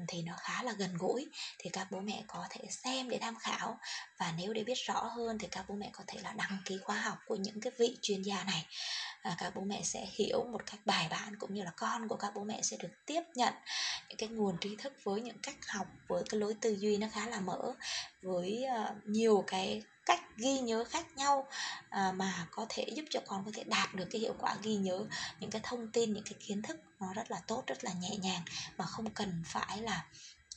thì 0.08 0.22
nó 0.22 0.34
khá 0.40 0.64
là 0.64 0.72
gần 0.72 0.98
gũi 0.98 1.28
thì 1.60 1.70
các 1.74 1.88
bố 1.92 2.00
mẹ 2.00 2.24
có 2.28 2.48
thể 2.50 2.66
xem 2.70 3.10
để 3.10 3.18
tham 3.22 3.36
khảo. 3.36 3.80
Và 4.18 4.34
nếu 4.38 4.54
để 4.54 4.64
biết 4.64 4.78
rõ 4.86 5.04
hơn 5.04 5.38
thì 5.40 5.48
các 5.52 5.66
bố 5.70 5.76
mẹ 5.76 5.90
có 5.94 6.04
thể 6.08 6.20
là 6.24 6.32
đăng 6.32 6.58
ký 6.66 6.78
khóa 6.78 6.96
học 6.96 7.18
của 7.26 7.36
những 7.36 7.62
cái 7.62 7.72
vị 7.78 7.98
chuyên 8.02 8.22
gia 8.22 8.44
này. 8.44 8.66
À, 9.22 9.36
các 9.40 9.56
bố 9.56 9.62
mẹ 9.62 9.82
sẽ 9.84 10.06
hiểu 10.18 10.44
một 10.52 10.66
cách 10.66 10.80
bài 10.86 11.08
bản 11.10 11.36
cũng 11.40 11.54
như 11.54 11.64
là 11.64 11.72
con 11.78 12.08
của 12.08 12.16
các 12.16 12.32
bố 12.36 12.44
mẹ 12.44 12.62
sẽ 12.62 12.78
được 12.78 12.92
tiếp 13.06 13.22
nhận 13.36 13.54
những 14.10 14.18
cái 14.18 14.30
nguồn 14.30 14.58
tri 14.62 14.76
thức 14.76 14.94
với 15.04 15.22
những 15.22 15.38
cách 15.44 15.68
học 15.68 15.88
với 16.08 16.24
cái 16.30 16.40
lối 16.40 16.54
tư 16.62 16.76
duy 16.80 16.98
nó 16.98 17.08
khá 17.12 17.28
là 17.28 17.40
mở 17.40 17.76
với 18.22 18.64
ờ, 18.64 18.96
nhiều 19.06 19.44
cái 19.48 19.84
cách 20.06 20.22
ghi 20.38 20.60
nhớ 20.60 20.84
khác 20.84 21.06
nhau 21.16 21.48
ờ, 21.90 22.12
mà 22.12 22.48
có 22.52 22.66
thể 22.70 22.88
giúp 22.96 23.06
cho 23.10 23.20
con 23.28 23.46
có 23.46 23.52
thể 23.54 23.64
đạt 23.64 23.96
được 23.96 24.06
cái 24.12 24.22
hiệu 24.22 24.36
quả 24.40 24.56
ghi 24.64 24.76
nhớ 24.76 25.06
những 25.40 25.50
cái 25.50 25.62
thông 25.64 25.92
tin 25.92 26.14
những 26.14 26.24
cái 26.24 26.34
kiến 26.40 26.62
thức 26.62 26.80
nó 27.00 27.14
rất 27.14 27.32
là 27.32 27.42
tốt 27.48 27.64
rất 27.68 27.84
là 27.84 27.92
nhẹ 27.94 28.18
nhàng 28.18 28.42
mà 28.78 28.86
không 28.86 29.10
cần 29.10 29.44
phải 29.46 29.82
là 29.82 30.06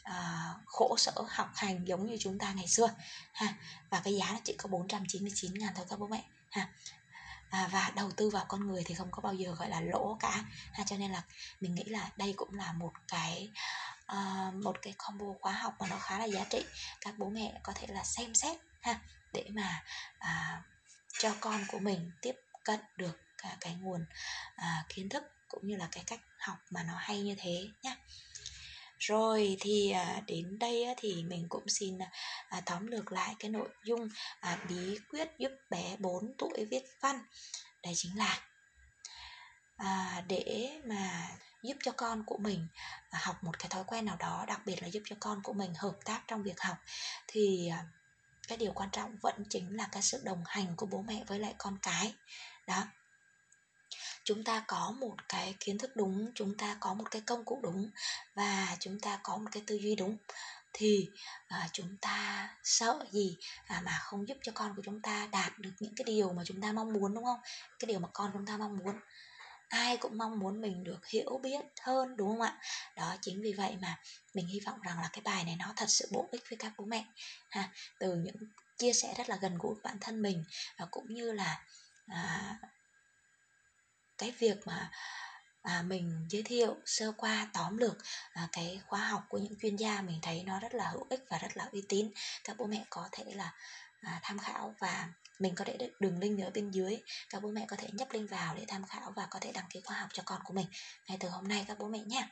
à, 0.03 0.55
khổ 0.67 0.97
sở 0.99 1.13
học 1.29 1.51
hành 1.55 1.85
giống 1.85 2.07
như 2.07 2.17
chúng 2.21 2.39
ta 2.39 2.53
ngày 2.53 2.69
xưa 2.69 2.89
ha. 3.33 3.55
Và 3.91 4.01
cái 4.05 4.17
giá 4.17 4.33
nó 4.33 4.39
chỉ 4.45 4.55
có 4.59 4.69
499 4.69 5.55
ngàn 5.55 5.73
thôi 5.77 5.87
các 5.89 5.99
bố 5.99 6.07
mẹ 6.07 6.25
ha. 6.51 6.69
À, 7.51 7.69
và 7.73 7.93
đầu 7.97 8.11
tư 8.11 8.31
vào 8.31 8.45
con 8.49 8.67
người 8.69 8.83
thì 8.87 8.95
không 8.95 9.11
có 9.11 9.21
bao 9.23 9.35
giờ 9.35 9.55
gọi 9.59 9.69
là 9.69 9.81
lỗ 9.81 10.17
cả 10.21 10.45
ha. 10.73 10.85
Cho 10.87 10.97
nên 10.97 11.11
là 11.11 11.23
mình 11.61 11.75
nghĩ 11.75 11.85
là 11.85 12.11
đây 12.17 12.35
cũng 12.37 12.55
là 12.55 12.73
một 12.73 12.93
cái 13.09 13.51
uh, 14.13 14.55
một 14.55 14.77
cái 14.83 14.95
combo 14.99 15.27
khóa 15.41 15.53
học 15.53 15.75
mà 15.81 15.87
nó 15.91 15.99
khá 15.99 16.19
là 16.19 16.25
giá 16.25 16.45
trị. 16.51 16.65
Các 17.01 17.15
bố 17.19 17.29
mẹ 17.29 17.61
có 17.63 17.73
thể 17.77 17.87
là 17.91 18.05
xem 18.05 18.35
xét 18.35 18.57
ha 18.81 19.01
để 19.33 19.45
mà 19.51 19.85
uh, 20.19 20.65
cho 21.19 21.35
con 21.41 21.65
của 21.69 21.79
mình 21.79 22.11
tiếp 22.23 22.37
cận 22.65 22.81
được 22.97 23.21
cả 23.39 23.57
cái 23.61 23.75
nguồn 23.75 24.05
uh, 24.57 24.89
kiến 24.89 25.09
thức 25.09 25.23
cũng 25.49 25.67
như 25.67 25.77
là 25.77 25.89
cái 25.93 26.05
cách 26.07 26.21
học 26.39 26.59
mà 26.71 26.83
nó 26.83 26.95
hay 26.97 27.21
như 27.21 27.35
thế 27.39 27.69
nhé 27.83 27.97
rồi 29.03 29.57
thì 29.61 29.91
à, 29.91 30.21
đến 30.27 30.59
đây 30.59 30.87
thì 30.97 31.25
mình 31.25 31.47
cũng 31.49 31.69
xin 31.69 31.99
tóm 32.67 32.87
lược 32.87 33.13
lại 33.13 33.35
cái 33.39 33.51
nội 33.51 33.69
dung 33.85 34.09
bí 34.69 34.99
quyết 35.11 35.29
giúp 35.39 35.51
bé 35.71 35.97
4 35.99 36.35
tuổi 36.39 36.65
viết 36.71 36.85
văn. 37.01 37.19
Đây 37.83 37.93
chính 37.97 38.19
là 38.19 38.41
để 40.29 40.81
mà 40.85 41.29
giúp 41.63 41.77
cho 41.83 41.93
con 41.97 42.25
của 42.27 42.39
mình 42.39 42.67
à, 43.11 43.19
học 43.23 43.45
một 43.45 43.59
cái 43.59 43.69
thói 43.69 43.85
quen 43.87 44.05
nào 44.05 44.17
đó 44.17 44.45
đặc 44.49 44.61
biệt 44.67 44.83
là 44.83 44.89
giúp 44.89 45.03
cho 45.05 45.17
con 45.21 45.43
của 45.43 45.53
mình 45.53 45.75
hợp 45.75 45.97
tác 46.05 46.23
trong 46.29 46.43
việc 46.43 46.61
học. 46.61 46.77
Thì 47.27 47.69
à, 47.69 47.85
cái 48.49 48.59
điều 48.59 48.73
quan 48.73 48.91
trọng 48.91 49.17
vẫn 49.17 49.45
chính 49.51 49.77
là 49.77 49.89
cái 49.93 50.03
sự 50.03 50.21
đồng 50.25 50.43
hành 50.47 50.67
của 50.77 50.87
bố 50.87 51.03
mẹ 51.03 51.25
với 51.27 51.39
lại 51.39 51.55
con 51.59 51.79
cái. 51.83 52.15
Đó. 52.67 52.85
Chúng 54.25 54.45
ta 54.45 54.65
có 54.69 54.95
một 55.01 55.17
cái 55.29 55.55
kiến 55.61 55.79
thức 55.79 55.97
đúng 55.97 56.33
chúng 56.35 56.57
ta 56.57 56.77
có 56.81 56.95
một 56.95 57.11
cái 57.11 57.23
công 57.27 57.45
cụ 57.45 57.61
đúng 57.63 57.91
và 58.35 58.77
chúng 58.81 59.01
ta 59.01 59.21
có 59.23 59.37
một 59.37 59.49
cái 59.53 59.63
tư 59.67 59.75
duy 59.75 59.95
đúng. 59.95 60.17
Thì 60.73 61.11
à, 61.49 61.69
chúng 61.73 61.97
ta 62.01 62.49
sợ 62.63 63.05
gì 63.11 63.37
à, 63.67 63.83
mà 63.85 63.99
không 64.03 64.29
giúp 64.29 64.37
cho 64.43 64.53
con 64.55 64.77
của 64.77 64.83
chúng 64.85 65.03
ta 65.03 65.29
đạt 65.33 65.59
được 65.59 65.73
những 65.81 65.95
cái 65.97 66.05
điều 66.05 66.33
mà 66.33 66.43
chúng 66.47 66.61
ta 66.61 66.73
mong 66.73 66.93
muốn 66.93 67.15
đúng 67.15 67.25
không? 67.25 67.41
Cái 67.79 67.87
điều 67.87 68.01
mà 68.01 68.09
con 68.13 68.31
chúng 68.33 68.47
ta 68.47 68.57
mong 68.57 68.79
muốn 68.79 68.95
ai 69.73 69.97
cũng 69.97 70.19
mong 70.19 70.39
muốn 70.39 70.61
mình 70.61 70.85
được 70.85 71.07
hiểu 71.07 71.41
biết 71.43 71.61
hơn 71.81 72.17
đúng 72.17 72.29
không 72.29 72.41
ạ? 72.41 72.59
Đó 72.97 73.17
chính 73.21 73.43
vì 73.43 73.53
vậy 73.53 73.77
mà 73.81 73.99
mình 74.35 74.47
hy 74.47 74.61
vọng 74.61 74.81
rằng 74.81 75.01
là 75.01 75.09
cái 75.13 75.23
bài 75.25 75.45
này 75.45 75.57
nó 75.59 75.73
thật 75.77 75.89
sự 75.89 76.09
bổ 76.11 76.29
ích 76.33 76.43
với 76.51 76.57
các 76.59 76.73
bố 76.79 76.85
mẹ 76.85 77.05
ha. 77.51 77.71
Từ 77.99 78.15
những 78.15 78.37
chia 78.79 78.93
sẻ 78.93 79.15
rất 79.19 79.29
là 79.29 79.37
gần 79.37 79.59
gũi 79.59 79.75
bản 79.83 79.97
thân 80.01 80.23
mình 80.23 80.45
và 80.79 80.87
cũng 80.91 81.15
như 81.15 81.33
là 81.33 81.65
à, 82.07 82.57
cái 84.19 84.31
việc 84.39 84.67
mà 84.67 84.91
à, 85.63 85.83
mình 85.83 86.27
giới 86.31 86.43
thiệu 86.43 86.77
sơ 86.85 87.13
qua 87.17 87.49
tóm 87.53 87.77
lược 87.77 87.97
à, 88.33 88.49
cái 88.53 88.81
khóa 88.87 89.01
học 89.01 89.25
của 89.29 89.39
những 89.39 89.59
chuyên 89.63 89.77
gia 89.77 90.01
mình 90.01 90.19
thấy 90.23 90.43
nó 90.47 90.61
rất 90.61 90.75
là 90.75 90.89
hữu 90.89 91.07
ích 91.11 91.25
và 91.29 91.39
rất 91.39 91.57
là 91.57 91.69
uy 91.73 91.83
tín. 91.89 92.11
Các 92.45 92.57
bố 92.57 92.67
mẹ 92.67 92.85
có 92.91 93.09
thể 93.13 93.25
là 93.35 93.53
à, 94.01 94.21
tham 94.23 94.39
khảo 94.39 94.75
và 94.79 95.09
mình 95.39 95.55
có 95.55 95.65
để 95.65 95.91
đường 96.01 96.19
link 96.19 96.41
ở 96.41 96.51
bên 96.51 96.71
dưới. 96.71 97.03
Các 97.29 97.43
bố 97.43 97.49
mẹ 97.49 97.65
có 97.69 97.77
thể 97.77 97.89
nhấp 97.93 98.13
link 98.13 98.31
vào 98.31 98.55
để 98.55 98.65
tham 98.69 98.85
khảo 98.87 99.13
và 99.17 99.27
có 99.31 99.39
thể 99.39 99.53
đăng 99.53 99.67
ký 99.71 99.81
khóa 99.85 99.97
học 99.97 100.09
cho 100.13 100.23
con 100.27 100.41
của 100.45 100.55
mình. 100.55 100.67
Ngay 101.09 101.19
từ 101.21 101.29
hôm 101.29 101.49
nay 101.49 101.65
các 101.69 101.79
bố 101.79 101.89
mẹ 101.89 101.99
nhé. 101.99 102.29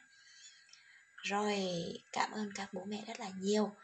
Rồi 1.17 1.75
cảm 2.13 2.31
ơn 2.31 2.51
các 2.55 2.73
bố 2.73 2.85
mẹ 2.85 3.05
rất 3.07 3.21
là 3.21 3.29
nhiều. 3.29 3.77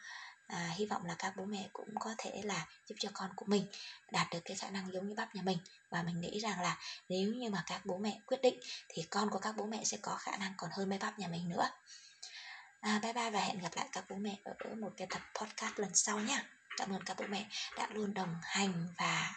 À, 0.47 0.73
hy 0.75 0.85
vọng 0.85 1.05
là 1.05 1.15
các 1.19 1.33
bố 1.37 1.45
mẹ 1.45 1.69
cũng 1.73 1.89
có 1.99 2.15
thể 2.17 2.41
là 2.43 2.67
giúp 2.85 2.95
cho 2.99 3.09
con 3.13 3.29
của 3.35 3.45
mình 3.45 3.67
đạt 4.11 4.27
được 4.31 4.39
cái 4.45 4.57
khả 4.57 4.69
năng 4.69 4.93
giống 4.93 5.07
như 5.07 5.15
bắp 5.15 5.35
nhà 5.35 5.41
mình. 5.41 5.57
Và 5.89 6.03
mình 6.03 6.21
nghĩ 6.21 6.39
rằng 6.39 6.61
là 6.61 6.77
nếu 7.09 7.33
như 7.33 7.49
mà 7.49 7.63
các 7.65 7.85
bố 7.85 7.97
mẹ 7.97 8.19
quyết 8.25 8.41
định 8.41 8.59
thì 8.89 9.03
con 9.09 9.29
của 9.29 9.39
các 9.39 9.55
bố 9.57 9.65
mẹ 9.65 9.83
sẽ 9.83 9.97
có 10.01 10.15
khả 10.15 10.37
năng 10.37 10.53
còn 10.57 10.69
hơn 10.73 10.89
mấy 10.89 10.99
bắp 10.99 11.19
nhà 11.19 11.27
mình 11.27 11.49
nữa. 11.49 11.69
À, 12.79 12.99
bye 13.03 13.13
bye 13.13 13.29
và 13.29 13.39
hẹn 13.39 13.59
gặp 13.59 13.71
lại 13.75 13.89
các 13.91 14.05
bố 14.09 14.15
mẹ 14.15 14.37
ở 14.43 14.75
một 14.75 14.93
cái 14.97 15.07
tập 15.09 15.21
podcast 15.39 15.79
lần 15.79 15.91
sau 15.93 16.19
nha 16.19 16.43
cảm 16.77 16.93
ơn 16.93 17.03
các 17.03 17.17
bố 17.19 17.25
mẹ 17.29 17.45
đã 17.77 17.87
luôn 17.91 18.13
đồng 18.13 18.35
hành 18.43 18.87
và 18.97 19.33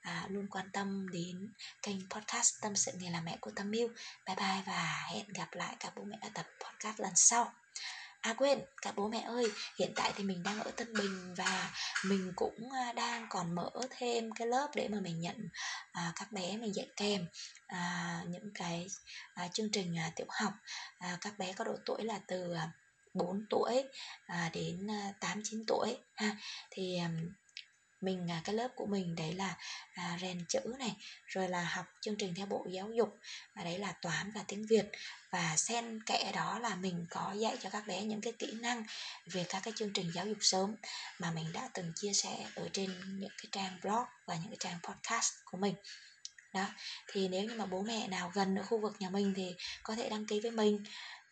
à, 0.00 0.26
luôn 0.28 0.46
quan 0.50 0.70
tâm 0.72 1.08
đến 1.12 1.52
kênh 1.82 2.08
podcast 2.10 2.54
tâm 2.62 2.76
sự 2.76 2.92
nghề 2.94 3.10
làm 3.10 3.24
mẹ 3.24 3.36
của 3.40 3.50
tâm 3.56 3.72
yêu 3.72 3.88
bye 4.26 4.36
bye 4.36 4.62
và 4.66 5.06
hẹn 5.12 5.28
gặp 5.28 5.48
lại 5.52 5.76
các 5.80 5.92
bố 5.96 6.02
mẹ 6.04 6.18
ở 6.20 6.28
tập 6.34 6.46
podcast 6.60 7.00
lần 7.00 7.12
sau 7.14 7.52
À 8.20 8.34
quên, 8.34 8.60
các 8.82 8.96
bố 8.96 9.08
mẹ 9.08 9.20
ơi, 9.20 9.52
hiện 9.78 9.92
tại 9.96 10.12
thì 10.16 10.24
mình 10.24 10.42
đang 10.42 10.60
ở 10.60 10.70
Tân 10.70 10.92
Bình 10.92 11.34
và 11.34 11.70
mình 12.04 12.32
cũng 12.36 12.72
à, 12.72 12.92
đang 12.92 13.26
còn 13.30 13.54
mở 13.54 13.70
thêm 13.90 14.32
cái 14.32 14.48
lớp 14.48 14.68
để 14.74 14.88
mà 14.88 15.00
mình 15.00 15.20
nhận 15.20 15.48
à, 15.92 16.12
các 16.16 16.32
bé 16.32 16.56
mình 16.56 16.74
dạy 16.74 16.88
kèm 16.96 17.26
à, 17.66 18.22
những 18.28 18.50
cái 18.54 18.86
à, 19.34 19.48
chương 19.48 19.70
trình 19.72 19.98
à, 19.98 20.10
tiểu 20.16 20.26
học. 20.30 20.52
À, 20.98 21.18
các 21.20 21.38
bé 21.38 21.52
có 21.52 21.64
độ 21.64 21.76
tuổi 21.86 22.04
là 22.04 22.20
từ 22.26 22.54
à, 22.54 22.70
4 23.18 23.46
tuổi 23.50 23.84
à, 24.26 24.50
đến 24.54 24.90
à, 24.90 25.12
8 25.20 25.40
9 25.44 25.64
tuổi 25.66 25.96
ha. 26.14 26.36
Thì 26.70 26.98
mình 28.00 28.30
à, 28.30 28.40
cái 28.44 28.54
lớp 28.54 28.68
của 28.76 28.86
mình 28.86 29.16
đấy 29.16 29.32
là 29.32 29.56
à, 29.94 30.18
rèn 30.20 30.44
chữ 30.48 30.60
này 30.78 30.96
rồi 31.26 31.48
là 31.48 31.64
học 31.64 31.86
chương 32.00 32.16
trình 32.16 32.34
theo 32.34 32.46
bộ 32.46 32.66
giáo 32.70 32.90
dục 32.90 33.18
và 33.54 33.64
đấy 33.64 33.78
là 33.78 33.92
toán 34.02 34.32
và 34.34 34.44
tiếng 34.48 34.66
việt. 34.66 34.84
Và 35.30 35.56
xen 35.56 36.02
kẽ 36.06 36.32
đó 36.34 36.58
là 36.58 36.74
mình 36.74 37.06
có 37.10 37.32
dạy 37.38 37.56
cho 37.62 37.70
các 37.70 37.86
bé 37.86 38.02
những 38.02 38.20
cái 38.20 38.32
kỹ 38.38 38.52
năng 38.52 38.84
về 39.32 39.44
các 39.48 39.60
cái 39.64 39.74
chương 39.76 39.92
trình 39.92 40.10
giáo 40.14 40.26
dục 40.26 40.38
sớm 40.40 40.76
mà 41.18 41.30
mình 41.30 41.52
đã 41.52 41.68
từng 41.74 41.92
chia 41.94 42.12
sẻ 42.12 42.46
ở 42.54 42.68
trên 42.72 43.18
những 43.20 43.32
cái 43.38 43.46
trang 43.52 43.78
blog 43.82 44.04
và 44.26 44.34
những 44.34 44.48
cái 44.48 44.56
trang 44.60 44.78
podcast 44.82 45.32
của 45.44 45.58
mình. 45.58 45.74
Đó 46.54 46.66
thì 47.08 47.28
nếu 47.28 47.44
như 47.44 47.54
mà 47.54 47.66
bố 47.66 47.82
mẹ 47.82 48.08
nào 48.08 48.32
gần 48.34 48.56
ở 48.56 48.62
khu 48.62 48.80
vực 48.80 48.96
nhà 48.98 49.10
mình 49.10 49.32
thì 49.36 49.54
có 49.82 49.94
thể 49.94 50.08
đăng 50.08 50.26
ký 50.26 50.40
với 50.40 50.50
mình 50.50 50.84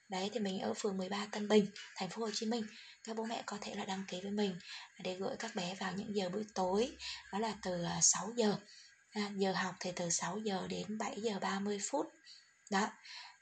đấy 0.09 0.31
thì 0.33 0.41
mình 0.41 0.61
ở 0.61 0.75
phường 0.75 0.97
13 0.97 1.27
Tân 1.33 1.49
Bình 1.49 1.67
thành 1.97 2.09
phố 2.09 2.23
Hồ 2.23 2.31
Chí 2.35 2.47
Minh. 2.47 2.65
Các 3.05 3.17
bố 3.17 3.25
mẹ 3.25 3.43
có 3.47 3.59
thể 3.61 3.75
là 3.75 3.85
đăng 3.85 4.05
ký 4.09 4.21
với 4.21 4.31
mình 4.31 4.59
để 5.03 5.15
gửi 5.15 5.37
các 5.39 5.55
bé 5.55 5.75
vào 5.81 5.93
những 5.97 6.17
giờ 6.17 6.29
buổi 6.29 6.45
tối 6.55 6.97
đó 7.33 7.39
là 7.39 7.55
từ 7.63 7.85
à, 7.85 7.99
6 8.03 8.33
giờ. 8.37 8.57
À, 9.11 9.31
giờ 9.37 9.53
học 9.53 9.75
thì 9.81 9.93
từ 9.97 10.11
6 10.11 10.39
giờ 10.39 10.67
đến 10.69 10.99
7 10.99 11.21
giờ 11.21 11.39
30 11.41 11.79
phút. 11.91 12.07
Đó 12.71 12.89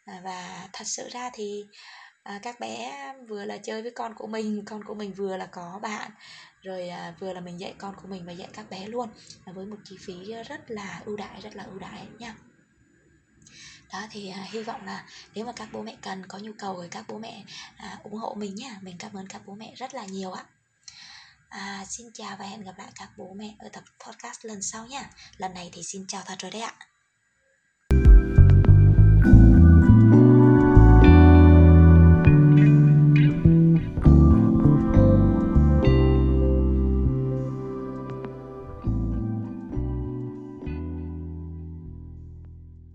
à, 0.04 0.21
và 0.25 0.68
thật 0.73 0.85
sự 0.87 1.09
ra 1.09 1.30
thì 1.35 1.64
à, 2.23 2.40
các 2.42 2.61
bé 2.61 2.92
vừa 3.28 3.44
là 3.44 3.56
chơi 3.56 3.83
với 3.83 3.90
con 3.90 4.14
của 4.14 4.26
mình 4.26 4.64
con 4.64 4.85
của 4.85 4.94
mình 4.94 5.12
vừa 5.12 5.37
là 5.37 5.47
có 5.47 5.78
bạn 5.83 6.11
rồi 6.62 6.88
à, 6.88 7.14
vừa 7.21 7.33
là 7.33 7.40
mình 7.40 7.61
dạy 7.61 7.75
con 7.78 7.94
của 8.02 8.09
mình 8.09 8.26
và 8.26 8.33
dạy 8.33 8.49
các 8.52 8.71
bé 8.71 8.87
luôn 8.87 9.09
với 9.47 9.66
một 9.66 9.76
chi 9.85 9.97
phí 10.00 10.14
rất 10.49 10.61
là 10.71 11.02
ưu 11.04 11.16
đãi 11.16 11.40
rất 11.40 11.56
là 11.56 11.64
ưu 11.64 11.78
đãi 11.78 12.06
nha 12.18 12.35
đó 13.93 14.07
thì 14.11 14.29
à, 14.29 14.47
hy 14.50 14.62
vọng 14.62 14.87
là 14.87 15.05
nếu 15.35 15.47
mà 15.47 15.53
các 15.53 15.69
bố 15.73 15.83
mẹ 15.83 15.97
cần 16.03 16.26
có 16.26 16.38
nhu 16.38 16.53
cầu 16.59 16.83
thì 16.83 16.88
các 16.91 17.05
bố 17.09 17.19
mẹ 17.19 17.45
à, 17.76 17.99
ủng 18.03 18.14
hộ 18.14 18.35
mình 18.35 18.55
nhá. 18.55 18.79
Mình 18.83 18.97
cảm 18.99 19.14
ơn 19.14 19.26
các 19.26 19.43
bố 19.47 19.55
mẹ 19.55 19.75
rất 19.76 19.95
là 19.95 20.05
nhiều 20.05 20.33
ạ. 20.33 20.45
À, 21.49 21.85
xin 21.88 22.07
chào 22.14 22.37
và 22.37 22.47
hẹn 22.47 22.62
gặp 22.62 22.79
lại 22.79 22.88
các 22.95 23.11
bố 23.17 23.33
mẹ 23.37 23.55
ở 23.59 23.69
tập 23.69 23.85
podcast 24.07 24.45
lần 24.45 24.62
sau 24.62 24.87
nha 24.87 25.11
lần 25.37 25.55
này 25.55 25.71
thì 25.73 25.83
xin 25.83 26.07
chào 26.09 26.23
thật 26.26 26.38
rồi 26.38 26.50
đấy 26.50 26.62
ạ. 26.62 26.75